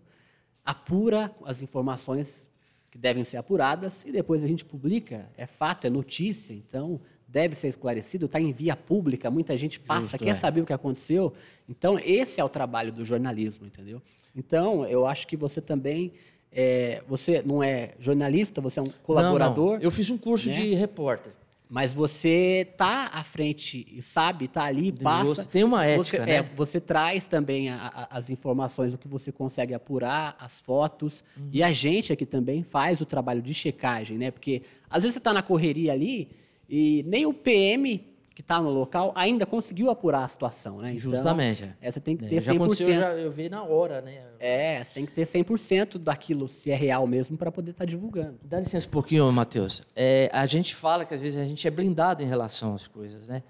apura 0.64 1.36
as 1.44 1.64
informações 1.64 2.48
que 2.92 2.98
devem 2.98 3.24
ser 3.24 3.38
apuradas 3.38 4.06
e 4.06 4.12
depois 4.12 4.44
a 4.44 4.48
gente 4.48 4.64
publica. 4.64 5.28
É 5.36 5.48
fato, 5.48 5.88
é 5.88 5.90
notícia, 5.90 6.54
então 6.54 7.02
deve 7.28 7.56
ser 7.56 7.68
esclarecido, 7.68 8.26
está 8.26 8.40
em 8.40 8.52
via 8.52 8.76
pública, 8.76 9.30
muita 9.30 9.58
gente 9.58 9.80
passa, 9.80 10.12
Justo, 10.12 10.24
quer 10.24 10.30
é. 10.30 10.34
saber 10.34 10.62
o 10.62 10.66
que 10.66 10.74
aconteceu. 10.74 11.34
Então, 11.68 12.00
esse 12.00 12.40
é 12.40 12.44
o 12.44 12.50
trabalho 12.50 12.92
do 12.92 13.04
jornalismo, 13.04 13.66
entendeu? 13.66 14.02
Então, 14.36 14.86
eu 14.86 15.06
acho 15.06 15.28
que 15.28 15.36
você 15.36 15.60
também. 15.60 16.14
É, 16.50 17.04
você 17.08 17.44
não 17.46 17.62
é 17.62 17.92
jornalista, 18.00 18.62
você 18.62 18.80
é 18.80 18.82
um 18.82 18.88
colaborador. 19.04 19.72
Não, 19.72 19.76
não. 19.76 19.82
Eu 19.82 19.92
fiz 19.92 20.10
um 20.10 20.18
curso 20.18 20.48
né? 20.48 20.56
de 20.56 20.74
repórter. 20.76 21.34
Mas 21.70 21.94
você 21.94 22.66
está 22.72 23.08
à 23.14 23.24
frente 23.26 23.86
e 23.92 24.02
sabe, 24.02 24.46
está 24.46 24.64
ali, 24.64 24.92
passa. 24.94 25.36
Você 25.36 25.50
tem 25.50 25.64
uma 25.66 25.86
ética, 25.86 26.20
você, 26.20 26.26
né? 26.26 26.36
É, 26.36 26.44
você 26.44 26.80
traz 26.80 27.26
também 27.26 27.70
a, 27.70 28.08
a, 28.10 28.18
as 28.18 28.30
informações 28.30 28.92
do 28.94 28.98
que 28.98 29.08
você 29.08 29.34
consegue 29.34 29.74
apurar, 29.74 30.38
as 30.40 30.62
fotos. 30.62 31.22
Uhum. 31.36 31.50
E 31.52 31.62
a 31.62 31.74
gente 31.74 32.14
aqui 32.14 32.26
também 32.26 32.64
faz 32.64 33.02
o 33.02 33.06
trabalho 33.06 33.42
de 33.42 33.54
checagem, 33.54 34.18
né? 34.18 34.32
Porque 34.32 34.62
às 34.90 35.04
vezes 35.04 35.16
você 35.16 35.20
está 35.20 35.34
na 35.34 35.44
correria 35.44 35.92
ali 35.92 36.30
e 36.70 37.04
nem 37.08 37.26
o 37.26 37.34
PM 37.34 38.06
que 38.38 38.42
está 38.42 38.62
no 38.62 38.70
local 38.70 39.12
ainda 39.16 39.48
conseguiu 39.48 39.90
apurar 39.90 40.24
a 40.24 40.28
situação, 40.28 40.78
né? 40.78 40.94
Então, 40.94 41.10
Justamente. 41.10 41.74
Essa 41.82 42.00
tem 42.00 42.16
que 42.16 42.24
é, 42.24 42.28
ter 42.28 42.36
é, 42.36 42.42
já 42.42 42.54
100%. 42.54 42.56
Aconteceu, 42.56 42.94
já, 42.94 43.14
eu 43.14 43.32
vi 43.32 43.50
na 43.50 43.64
hora, 43.64 44.00
né? 44.00 44.22
É, 44.40 44.84
você 44.84 44.92
tem 44.92 45.06
que 45.08 45.12
ter 45.12 45.26
100% 45.26 45.98
daquilo, 45.98 46.48
se 46.48 46.70
é 46.70 46.76
real 46.76 47.08
mesmo, 47.08 47.36
para 47.36 47.52
poder 47.52 47.72
estar 47.72 47.84
tá 47.84 47.90
divulgando. 47.90 48.38
Dá 48.44 48.60
licença 48.60 48.86
um 48.86 48.92
pouquinho, 48.92 49.32
Matheus. 49.32 49.82
É, 49.96 50.30
a 50.32 50.46
gente 50.46 50.76
fala 50.76 51.04
que 51.04 51.16
às 51.16 51.20
vezes 51.20 51.36
a 51.36 51.46
gente 51.46 51.68
é 51.68 51.72
blindado 51.72 52.22
em 52.22 52.28
relação 52.28 52.76
às 52.76 52.86
coisas, 52.86 53.28
né? 53.28 53.42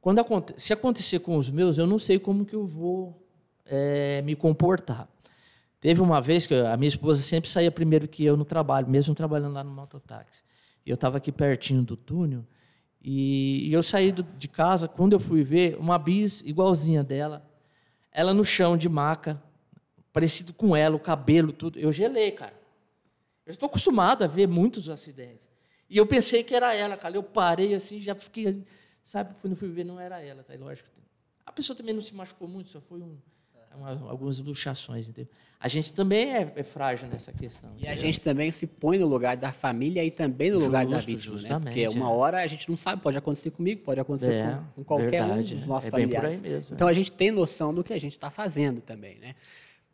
Quando 0.00 0.20
aconte 0.20 0.54
se 0.56 0.72
acontecer 0.72 1.18
com 1.18 1.36
os 1.36 1.50
meus, 1.50 1.76
eu 1.76 1.86
não 1.86 1.98
sei 1.98 2.18
como 2.18 2.46
que 2.46 2.56
eu 2.56 2.66
vou 2.66 3.22
é, 3.66 4.22
me 4.22 4.34
comportar. 4.34 5.06
Teve 5.82 6.00
uma 6.00 6.18
vez 6.18 6.46
que 6.46 6.54
a 6.54 6.76
minha 6.78 6.88
esposa 6.88 7.22
sempre 7.22 7.50
saía 7.50 7.70
primeiro 7.70 8.08
que 8.08 8.24
eu 8.24 8.38
no 8.38 8.44
trabalho, 8.46 8.88
mesmo 8.88 9.14
trabalhando 9.14 9.52
lá 9.52 9.62
no 9.62 9.70
mototáxi. 9.70 10.42
Eu 10.84 10.94
estava 10.94 11.18
aqui 11.18 11.30
pertinho 11.30 11.82
do 11.82 11.96
túnel 11.96 12.44
e, 13.04 13.72
eu 13.72 13.82
saí 13.82 14.12
de 14.12 14.48
casa, 14.48 14.86
quando 14.86 15.12
eu 15.12 15.20
fui 15.20 15.42
ver, 15.42 15.76
uma 15.76 15.98
bis 15.98 16.40
igualzinha 16.42 17.02
dela, 17.02 17.44
ela 18.12 18.32
no 18.32 18.44
chão 18.44 18.76
de 18.76 18.88
maca, 18.88 19.42
parecido 20.12 20.52
com 20.52 20.76
ela, 20.76 20.94
o 20.94 21.00
cabelo, 21.00 21.52
tudo. 21.52 21.78
Eu 21.78 21.90
gelei, 21.92 22.30
cara. 22.30 22.54
Eu 23.44 23.50
estou 23.50 23.66
acostumado 23.66 24.22
a 24.22 24.26
ver 24.26 24.46
muitos 24.46 24.88
acidentes. 24.88 25.50
E 25.90 25.96
eu 25.96 26.06
pensei 26.06 26.44
que 26.44 26.54
era 26.54 26.74
ela, 26.74 26.96
cara. 26.96 27.16
Eu 27.16 27.22
parei 27.22 27.74
assim, 27.74 28.00
já 28.00 28.14
fiquei. 28.14 28.64
Sabe, 29.02 29.34
quando 29.40 29.54
eu 29.54 29.56
fui 29.56 29.68
ver, 29.68 29.84
não 29.84 29.98
era 29.98 30.20
ela, 30.20 30.44
tá? 30.44 30.54
Lógico. 30.54 30.88
A 31.44 31.50
pessoa 31.50 31.76
também 31.76 31.94
não 31.94 32.02
se 32.02 32.14
machucou 32.14 32.46
muito, 32.46 32.70
só 32.70 32.80
foi 32.80 33.02
um, 33.02 33.18
uma, 33.76 34.10
algumas 34.10 34.38
luxações, 34.38 35.08
entendeu? 35.08 35.30
A 35.58 35.68
gente 35.68 35.92
também 35.92 36.34
é, 36.34 36.52
é 36.56 36.62
frágil 36.64 37.06
nessa 37.06 37.32
questão. 37.32 37.70
E 37.70 37.74
entendeu? 37.74 37.92
a 37.92 37.96
gente 37.96 38.20
também 38.20 38.50
se 38.50 38.66
põe 38.66 38.98
no 38.98 39.06
lugar 39.06 39.36
da 39.36 39.52
família 39.52 40.04
e 40.04 40.10
também 40.10 40.50
no 40.50 40.56
Justo, 40.56 40.66
lugar 40.66 40.86
da 40.86 40.98
vítima, 40.98 41.40
né? 41.40 41.60
Porque 41.60 41.86
uma 41.86 42.06
é. 42.06 42.08
hora 42.08 42.42
a 42.42 42.46
gente 42.48 42.68
não 42.68 42.76
sabe, 42.76 43.00
pode 43.00 43.16
acontecer 43.16 43.50
comigo, 43.50 43.82
pode 43.82 44.00
acontecer 44.00 44.32
é, 44.32 44.54
com, 44.74 44.82
com, 44.82 44.84
qualquer 44.84 45.24
verdade, 45.24 45.54
um 45.54 45.58
dos 45.58 45.66
nossos 45.66 45.88
é 45.88 45.90
familiares. 45.92 46.40
Mesmo, 46.40 46.74
então 46.74 46.88
é. 46.88 46.90
a 46.90 46.94
gente 46.94 47.12
tem 47.12 47.30
noção 47.30 47.72
do 47.72 47.84
que 47.84 47.92
a 47.92 47.98
gente 47.98 48.12
está 48.12 48.28
fazendo 48.28 48.80
também, 48.80 49.18
né? 49.18 49.36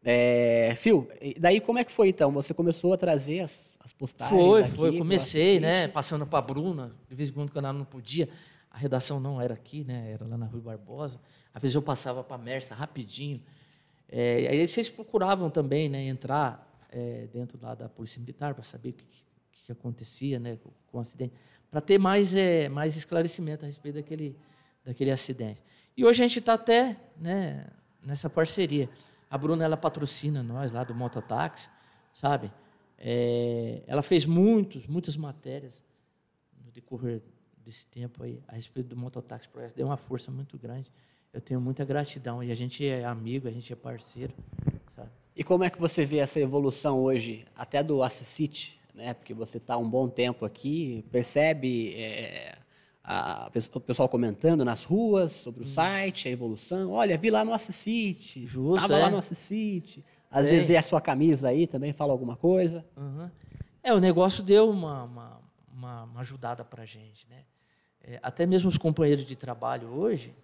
É, 0.03 0.75
Phil, 0.77 1.07
daí 1.39 1.61
como 1.61 1.79
é 1.79 1.85
que 1.85 1.93
foi 1.93 2.09
então? 2.09 2.31
Você 2.33 2.55
começou 2.55 2.95
a 2.95 2.97
trazer 2.97 3.41
as, 3.41 3.67
as 3.85 3.93
postagens? 3.93 4.41
Foi, 4.41 4.65
foi. 4.65 4.89
Eu 4.89 4.99
comecei, 4.99 5.61
né? 5.61 5.87
Passando 5.89 6.27
para 6.27 6.39
a 6.39 6.43
Bruna, 6.43 6.93
de 7.09 7.15
vez 7.15 7.29
em 7.29 7.33
quando, 7.33 7.53
quando 7.53 7.67
ela 7.67 7.75
não 7.77 7.85
podia. 7.85 8.29
A 8.71 8.79
redação 8.79 9.19
não 9.19 9.41
era 9.41 9.55
aqui, 9.55 9.85
né? 9.85 10.13
Era 10.13 10.25
lá 10.27 10.39
na 10.39 10.47
Rua 10.47 10.63
Barbosa. 10.63 11.21
Às 11.53 11.61
vezes 11.61 11.75
eu 11.75 11.83
passava 11.83 12.23
para 12.23 12.37
a 12.37 12.39
Mersa 12.39 12.75
rapidinho. 12.75 13.43
É, 14.09 14.49
aí 14.49 14.67
vocês 14.67 14.89
procuravam 14.89 15.51
também 15.51 15.89
né, 15.89 16.05
entrar 16.05 16.67
é, 16.91 17.27
dentro 17.33 17.59
lá 17.61 17.75
da 17.75 17.89
Polícia 17.89 18.19
Militar 18.19 18.55
para 18.55 18.65
saber 18.65 18.91
o 18.91 18.93
que, 18.95 19.05
que, 19.05 19.25
que 19.65 19.73
acontecia 19.73 20.39
né, 20.39 20.57
com, 20.57 20.71
com 20.87 20.99
o 20.99 21.01
acidente, 21.01 21.35
para 21.71 21.81
ter 21.81 21.99
mais, 21.99 22.35
é, 22.35 22.69
mais 22.69 22.97
esclarecimento 22.97 23.65
a 23.65 23.67
respeito 23.67 23.97
daquele, 23.97 24.37
daquele 24.85 25.11
acidente. 25.11 25.63
E 25.97 26.05
hoje 26.05 26.23
a 26.23 26.27
gente 26.27 26.39
está 26.39 26.55
até 26.55 26.97
né, 27.17 27.67
nessa 28.05 28.31
parceria. 28.31 28.89
A 29.31 29.37
Bruna 29.37 29.65
ela 29.65 29.77
patrocina 29.77 30.43
nós 30.43 30.73
lá 30.73 30.85
do 30.85 30.95
Mototáxi, 30.95 31.69
sabe? 32.15 32.51
É, 32.97 33.83
ela 33.87 34.03
fez 34.03 34.25
muitos, 34.25 34.87
muitas 34.87 35.17
matérias 35.17 35.83
no 36.65 36.71
decorrer 36.71 37.23
desse 37.65 37.85
tempo 37.87 38.23
aí 38.23 38.43
a 38.49 38.55
respeito 38.55 38.89
do 38.89 38.97
Mototáxi. 38.97 39.49
Deu 39.77 39.87
uma 39.87 39.97
força 39.97 40.31
muito 40.31 40.57
grande. 40.57 40.91
Eu 41.33 41.41
tenho 41.41 41.61
muita 41.61 41.85
gratidão 41.85 42.43
e 42.43 42.51
a 42.51 42.55
gente 42.55 42.87
é 42.87 43.05
amigo, 43.05 43.49
a 43.49 43.51
gente 43.51 43.73
é 43.73 43.77
parceiro, 43.77 44.33
sabe? 44.95 45.11
E 45.37 45.45
como 45.45 45.63
é 45.63 45.71
que 45.71 45.79
você 45.79 46.05
vê 46.05 46.19
essa 46.19 46.41
evolução 46.41 47.01
hoje, 47.01 47.47
até 47.57 47.83
do 47.83 48.03
Assisite, 48.03 48.81
né? 48.95 49.15
Porque 49.15 49.33
você 49.33 49.59
está 49.59 49.77
um 49.77 49.89
bom 49.89 50.09
tempo 50.09 50.45
aqui, 50.45 51.05
percebe 51.13 51.95
é, 51.95 52.59
a, 53.05 53.51
o 53.75 53.81
pessoal 53.81 54.09
comentando 54.09 54.65
nas 54.65 54.85
ruas 54.85 55.33
sobre 55.33 55.63
o 55.63 55.65
hum. 55.65 55.69
site, 55.69 56.29
a 56.29 56.31
evolução. 56.31 56.91
Olha, 56.91 57.17
vi 57.17 57.31
lá 57.31 57.45
no 57.45 57.55
Assisite, 57.55 58.47
Justo, 58.47 58.87
tava 58.87 58.99
é. 58.99 59.03
lá 59.05 59.11
no 59.11 59.19
Assisite. 59.19 60.05
Às 60.31 60.47
é. 60.47 60.51
vezes 60.51 60.67
vê 60.67 60.77
a 60.77 60.83
sua 60.83 61.01
camisa 61.01 61.49
aí, 61.49 61.67
também 61.67 61.93
fala 61.93 62.13
alguma 62.13 62.37
coisa. 62.37 62.85
Uhum. 62.97 63.31
É, 63.83 63.95
o 63.95 64.01
negócio 64.01 64.43
deu 64.43 64.69
uma, 64.69 65.05
uma, 65.05 65.41
uma, 65.73 66.03
uma 66.05 66.21
ajudada 66.21 66.65
para 66.65 66.83
a 66.83 66.87
gente, 66.87 67.27
né? 67.31 67.45
É, 68.03 68.19
até 68.23 68.45
mesmo 68.45 68.69
os 68.69 68.77
companheiros 68.77 69.25
de 69.25 69.37
trabalho 69.37 69.89
hoje, 69.89 70.35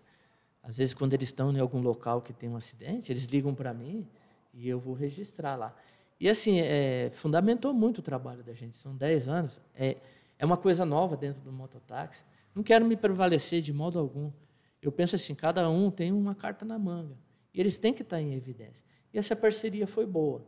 às 0.65 0.77
vezes 0.77 0.95
quando 0.95 1.13
eles 1.13 1.29
estão 1.29 1.53
em 1.53 1.61
algum 1.61 1.81
local 1.81 2.23
que 2.23 2.33
tem 2.33 2.49
um 2.49 2.57
acidente, 2.57 3.13
eles 3.13 3.27
ligam 3.27 3.55
para 3.55 3.73
mim 3.73 4.09
e 4.53 4.69
eu 4.69 4.81
vou 4.81 4.95
registrar 4.95 5.57
lá. 5.57 5.77
E 6.19 6.29
assim, 6.29 6.59
é, 6.61 7.11
fundamentou 7.15 7.75
muito 7.75 7.99
o 7.99 8.03
trabalho 8.03 8.43
da 8.43 8.55
gente. 8.55 8.79
São 8.79 8.97
10 8.97 9.29
anos. 9.29 9.61
É, 9.75 9.99
é 10.39 10.45
uma 10.47 10.57
coisa 10.57 10.85
nova 10.85 11.17
dentro 11.17 11.43
do 11.43 11.53
mototáxi. 11.53 12.25
Não 12.55 12.63
quero 12.63 12.85
me 12.85 12.97
prevalecer 12.97 13.61
de 13.61 13.73
modo 13.73 13.99
algum. 13.99 14.33
Eu 14.81 14.91
penso 14.91 15.17
assim, 15.17 15.35
cada 15.35 15.69
um 15.69 15.91
tem 15.91 16.13
uma 16.13 16.35
carta 16.35 16.65
na 16.65 16.79
manga. 16.79 17.17
E 17.53 17.61
eles 17.61 17.77
têm 17.77 17.93
que 17.93 18.03
estar 18.03 18.21
em 18.21 18.33
evidência. 18.35 18.83
E 19.13 19.19
essa 19.19 19.37
parceria 19.37 19.87
foi 19.87 20.07
boa. 20.07 20.47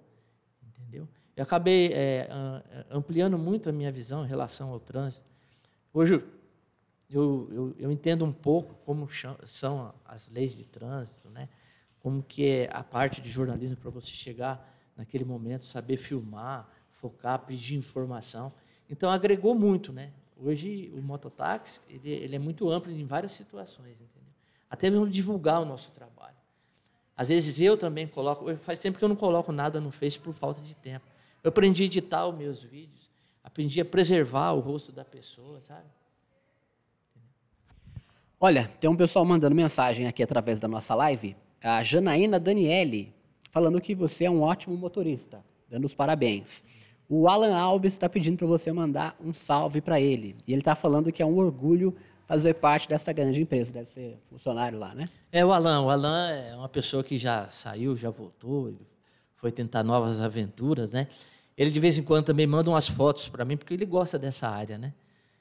Entendeu? 0.67 1.07
Eu 1.37 1.43
acabei 1.43 1.91
é, 1.93 2.29
ampliando 2.91 3.37
muito 3.37 3.69
a 3.69 3.73
minha 3.73 3.93
visão 3.93 4.25
em 4.25 4.29
relação 4.29 4.73
ao 4.73 4.81
trânsito. 4.81 5.29
Hoje 5.93 6.23
eu, 7.11 7.49
eu, 7.53 7.77
eu 7.79 7.93
entendo 7.93 8.25
um 8.25 8.33
pouco 8.33 8.75
como 8.85 9.09
são 9.47 9.95
as 10.05 10.29
leis 10.29 10.55
de 10.55 10.65
trânsito, 10.65 11.29
né? 11.31 11.49
como 12.07 12.23
que 12.23 12.47
é 12.47 12.71
a 12.73 12.85
parte 12.85 13.21
de 13.21 13.29
jornalismo 13.29 13.75
para 13.75 13.91
você 13.91 14.13
chegar 14.13 14.73
naquele 14.97 15.25
momento, 15.25 15.65
saber 15.65 15.97
filmar, 15.97 16.71
focar, 16.93 17.41
pedir 17.41 17.75
informação. 17.75 18.53
Então 18.89 19.11
agregou 19.11 19.57
muito, 19.57 19.93
né? 19.93 20.13
Hoje 20.37 20.89
o 20.95 21.03
mototáxi 21.03 21.81
ele, 21.89 22.09
ele 22.09 22.37
é 22.37 22.39
muito 22.39 22.71
amplo 22.71 22.93
em 22.93 23.05
várias 23.05 23.33
situações, 23.33 23.95
entendeu? 23.95 24.31
Até 24.71 24.89
mesmo 24.89 25.09
divulgar 25.11 25.61
o 25.61 25.65
nosso 25.65 25.91
trabalho. 25.91 26.37
Às 27.17 27.27
vezes 27.27 27.61
eu 27.61 27.77
também 27.77 28.07
coloco, 28.07 28.57
faz 28.59 28.79
tempo 28.79 28.99
que 28.99 29.05
eu 29.05 29.09
não 29.09 29.17
coloco 29.17 29.51
nada 29.51 29.81
no 29.81 29.91
Face 29.91 30.17
por 30.17 30.33
falta 30.33 30.61
de 30.61 30.77
tempo. 30.77 31.07
Eu 31.43 31.49
aprendi 31.49 31.83
a 31.83 31.87
editar 31.87 32.25
os 32.29 32.37
meus 32.37 32.63
vídeos, 32.63 33.11
aprendi 33.43 33.81
a 33.81 33.85
preservar 33.85 34.53
o 34.53 34.61
rosto 34.61 34.93
da 34.93 35.05
pessoa, 35.05 35.61
sabe? 35.61 35.89
Olha, 38.39 38.71
tem 38.79 38.91
um 38.91 38.97
pessoal 38.97 39.25
mandando 39.25 39.55
mensagem 39.55 40.07
aqui 40.07 40.23
através 40.23 40.61
da 40.61 40.69
nossa 40.69 40.95
live. 40.95 41.35
A 41.63 41.83
Janaína 41.83 42.39
Daniele, 42.39 43.15
falando 43.51 43.81
que 43.81 43.95
você 43.95 44.27
é 44.27 44.31
um 44.31 44.43
ótimo 44.43 44.77
motorista, 44.77 45.43
dando 45.71 45.87
os 45.87 45.95
parabéns. 45.95 46.63
O 47.09 47.29
Alan 47.29 47.57
Alves 47.57 47.95
está 47.95 48.11
pedindo 48.11 48.37
para 48.37 48.47
você 48.47 48.71
mandar 48.71 49.17
um 49.25 49.33
salve 49.33 49.81
para 49.81 49.99
ele. 49.99 50.37
E 50.47 50.53
ele 50.53 50.61
está 50.61 50.75
falando 50.75 51.11
que 51.11 51.23
é 51.23 51.27
um 51.27 51.39
orgulho 51.39 51.97
fazer 52.27 52.53
parte 52.55 52.87
dessa 52.87 53.11
grande 53.11 53.41
empresa. 53.41 53.73
Deve 53.73 53.89
ser 53.89 54.19
funcionário 54.29 54.79
lá, 54.79 54.95
né? 54.95 55.09
É 55.33 55.43
o 55.43 55.51
Alan. 55.51 55.81
O 55.81 55.89
Alan 55.89 56.29
é 56.29 56.55
uma 56.55 56.69
pessoa 56.69 57.03
que 57.03 57.17
já 57.17 57.49
saiu, 57.49 57.97
já 57.97 58.11
voltou, 58.11 58.75
foi 59.37 59.51
tentar 59.51 59.83
novas 59.83 60.21
aventuras, 60.21 60.93
né? 60.93 61.09
Ele 61.57 61.71
de 61.71 61.81
vez 61.81 61.97
em 61.97 62.03
quando 62.03 62.27
também 62.27 62.47
manda 62.47 62.69
umas 62.69 62.87
fotos 62.87 63.29
para 63.29 63.47
mim, 63.47 63.57
porque 63.57 63.73
ele 63.73 63.87
gosta 63.87 64.19
dessa 64.19 64.47
área, 64.47 64.77
né? 64.77 64.93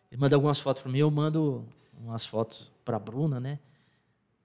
Ele 0.09 0.21
manda 0.21 0.33
algumas 0.33 0.61
fotos 0.61 0.81
para 0.81 0.89
mim, 0.89 0.99
eu 0.99 1.11
mando 1.11 1.65
umas 1.99 2.25
fotos 2.25 2.71
para 2.83 2.97
a 2.97 2.99
Bruna, 2.99 3.39
né? 3.39 3.59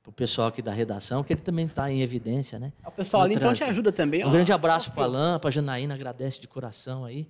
Para 0.03 0.11
o 0.11 0.13
pessoal 0.13 0.49
aqui 0.49 0.63
da 0.63 0.73
redação, 0.73 1.23
que 1.23 1.33
ele 1.33 1.41
também 1.41 1.67
está 1.67 1.91
em 1.91 2.01
evidência, 2.01 2.59
né? 2.59 2.73
O 2.87 2.91
pessoal 2.91 3.25
ali 3.25 3.35
então 3.35 3.53
te 3.53 3.65
ajuda 3.65 3.93
também. 3.93 4.25
Um 4.25 4.29
ó, 4.29 4.31
grande 4.31 4.53
abraço 4.53 4.91
para 4.93 5.03
a 5.03 5.07
Alain, 5.07 5.39
para 5.39 5.49
a 5.49 5.51
Janaína, 5.51 5.95
agradece 5.95 6.41
de 6.41 6.49
coração 6.49 7.05
aí. 7.05 7.29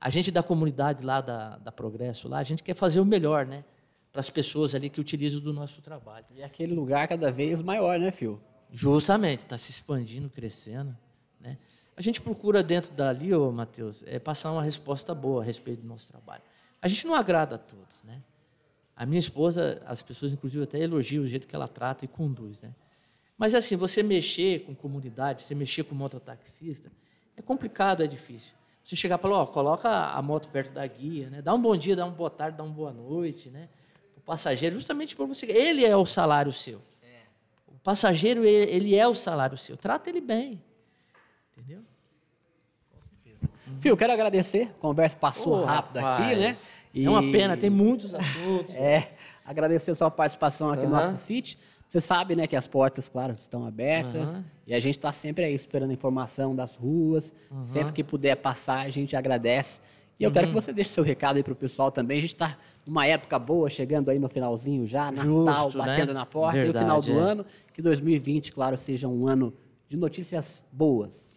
A 0.00 0.10
gente 0.10 0.30
da 0.30 0.42
comunidade 0.42 1.04
lá 1.04 1.20
da, 1.20 1.56
da 1.58 1.72
Progresso, 1.72 2.28
lá, 2.28 2.38
a 2.38 2.42
gente 2.42 2.62
quer 2.62 2.74
fazer 2.74 3.00
o 3.00 3.04
melhor, 3.04 3.46
né? 3.46 3.64
Para 4.12 4.20
as 4.20 4.30
pessoas 4.30 4.74
ali 4.74 4.90
que 4.90 5.00
utilizam 5.00 5.40
do 5.40 5.52
nosso 5.52 5.80
trabalho. 5.80 6.26
E 6.34 6.42
aquele 6.42 6.74
lugar 6.74 7.06
cada 7.08 7.30
vez 7.30 7.60
maior, 7.60 7.98
né, 7.98 8.10
Fio? 8.10 8.40
Justamente, 8.70 9.40
está 9.40 9.58
se 9.58 9.70
expandindo, 9.70 10.28
crescendo, 10.30 10.96
né? 11.40 11.58
A 11.96 12.00
gente 12.00 12.20
procura 12.20 12.62
dentro 12.62 12.92
dali, 12.94 13.34
ô 13.34 13.52
Matheus, 13.52 14.02
é 14.06 14.18
passar 14.18 14.50
uma 14.50 14.62
resposta 14.62 15.14
boa 15.14 15.42
a 15.42 15.44
respeito 15.44 15.82
do 15.82 15.88
nosso 15.88 16.08
trabalho. 16.10 16.42
A 16.80 16.88
gente 16.88 17.06
não 17.06 17.14
agrada 17.14 17.56
a 17.56 17.58
todos, 17.58 18.02
né? 18.02 18.22
A 19.02 19.06
minha 19.06 19.18
esposa, 19.18 19.82
as 19.84 20.00
pessoas 20.00 20.32
inclusive 20.32 20.62
até 20.62 20.78
elogiam 20.78 21.24
o 21.24 21.26
jeito 21.26 21.48
que 21.48 21.56
ela 21.56 21.66
trata 21.66 22.04
e 22.04 22.08
conduz, 22.08 22.62
né? 22.62 22.72
Mas 23.36 23.52
assim, 23.52 23.74
você 23.74 24.00
mexer 24.00 24.60
com 24.60 24.76
comunidade, 24.76 25.42
você 25.42 25.56
mexer 25.56 25.82
com 25.82 25.92
mototaxista, 25.92 26.88
é 27.36 27.42
complicado, 27.42 28.04
é 28.04 28.06
difícil. 28.06 28.52
Você 28.84 28.94
chegar 28.94 29.18
e 29.18 29.20
falar, 29.20 29.38
ó, 29.38 29.46
coloca 29.46 29.90
a 29.90 30.22
moto 30.22 30.48
perto 30.50 30.70
da 30.70 30.86
guia, 30.86 31.28
né? 31.28 31.42
Dá 31.42 31.52
um 31.52 31.60
bom 31.60 31.76
dia, 31.76 31.96
dá 31.96 32.04
uma 32.04 32.14
boa 32.14 32.30
tarde, 32.30 32.56
dá 32.56 32.62
uma 32.62 32.72
boa 32.72 32.92
noite, 32.92 33.50
né? 33.50 33.68
O 34.16 34.20
passageiro, 34.20 34.76
justamente 34.76 35.16
para 35.16 35.26
você, 35.26 35.46
ele 35.46 35.84
é 35.84 35.96
o 35.96 36.06
salário 36.06 36.52
seu. 36.52 36.80
É. 37.02 37.22
O 37.66 37.74
passageiro, 37.80 38.44
ele 38.44 38.94
é 38.94 39.08
o 39.08 39.16
salário 39.16 39.58
seu. 39.58 39.76
Trata 39.76 40.10
ele 40.10 40.20
bem. 40.20 40.62
Entendeu? 41.50 41.82
Uhum. 43.72 43.80
Fio, 43.80 43.96
quero 43.96 44.12
agradecer. 44.12 44.70
A 44.76 44.80
conversa 44.80 45.16
passou 45.16 45.60
oh, 45.60 45.64
rápido 45.64 46.00
rapaz. 46.00 46.24
aqui, 46.24 46.40
né? 46.40 46.56
E... 46.94 47.04
É 47.04 47.10
uma 47.10 47.22
pena, 47.22 47.56
tem 47.56 47.70
muitos 47.70 48.14
assuntos. 48.14 48.74
é, 48.76 49.12
agradecer 49.44 49.92
a 49.92 49.94
sua 49.94 50.10
participação 50.10 50.70
aqui 50.70 50.84
uhum. 50.84 50.90
no 50.90 50.96
nosso 50.96 51.18
sítio. 51.18 51.58
Você 51.88 52.00
sabe, 52.00 52.34
né, 52.34 52.46
que 52.46 52.56
as 52.56 52.66
portas, 52.66 53.08
claro, 53.08 53.36
estão 53.38 53.66
abertas 53.66 54.30
uhum. 54.30 54.44
e 54.66 54.72
a 54.72 54.80
gente 54.80 54.96
está 54.96 55.12
sempre 55.12 55.44
aí 55.44 55.54
esperando 55.54 55.92
informação 55.92 56.56
das 56.56 56.74
ruas. 56.74 57.32
Uhum. 57.50 57.64
Sempre 57.64 57.92
que 57.92 58.02
puder 58.02 58.36
passar, 58.36 58.80
a 58.80 58.88
gente 58.88 59.14
agradece. 59.14 59.80
E 60.18 60.24
eu 60.24 60.30
quero 60.30 60.46
que 60.46 60.54
você 60.54 60.72
deixe 60.72 60.90
seu 60.90 61.02
recado 61.02 61.36
aí 61.36 61.42
para 61.42 61.52
o 61.52 61.56
pessoal 61.56 61.90
também. 61.90 62.18
A 62.18 62.20
gente 62.20 62.34
está 62.34 62.56
numa 62.86 63.06
época 63.06 63.38
boa, 63.38 63.68
chegando 63.68 64.08
aí 64.08 64.18
no 64.18 64.28
finalzinho 64.28 64.86
já, 64.86 65.10
Natal, 65.10 65.64
Justo, 65.64 65.78
batendo 65.78 66.08
né? 66.08 66.14
na 66.14 66.24
porta, 66.24 66.58
Verdade, 66.58 66.76
e 66.76 66.78
o 66.78 66.80
final 66.80 67.02
do 67.02 67.20
é. 67.20 67.30
ano. 67.32 67.46
Que 67.72 67.82
2020, 67.82 68.52
claro, 68.52 68.78
seja 68.78 69.08
um 69.08 69.28
ano 69.28 69.52
de 69.88 69.96
notícias 69.96 70.62
boas. 70.72 71.31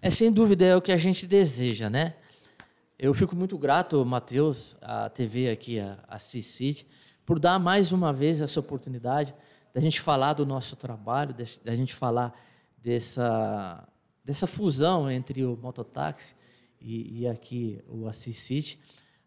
É, 0.00 0.10
sem 0.10 0.30
dúvida, 0.30 0.64
é 0.64 0.76
o 0.76 0.82
que 0.82 0.92
a 0.92 0.96
gente 0.96 1.26
deseja, 1.26 1.88
né? 1.88 2.14
Eu 2.98 3.14
fico 3.14 3.34
muito 3.34 3.56
grato, 3.56 4.04
Matheus, 4.04 4.76
a 4.82 5.08
TV 5.08 5.50
aqui, 5.50 5.80
a, 5.80 5.98
a 6.06 6.18
CICIT, 6.18 6.86
por 7.24 7.38
dar 7.40 7.58
mais 7.58 7.92
uma 7.92 8.12
vez 8.12 8.40
essa 8.40 8.60
oportunidade 8.60 9.34
da 9.74 9.80
gente 9.80 10.00
falar 10.00 10.34
do 10.34 10.46
nosso 10.46 10.76
trabalho, 10.76 11.34
da 11.64 11.74
gente 11.74 11.94
falar 11.94 12.38
dessa, 12.78 13.88
dessa 14.24 14.46
fusão 14.46 15.10
entre 15.10 15.44
o 15.44 15.56
mototáxi 15.56 16.34
e, 16.80 17.20
e 17.20 17.26
aqui 17.26 17.82
o 17.88 18.06
Assis 18.06 18.36
City. 18.36 18.78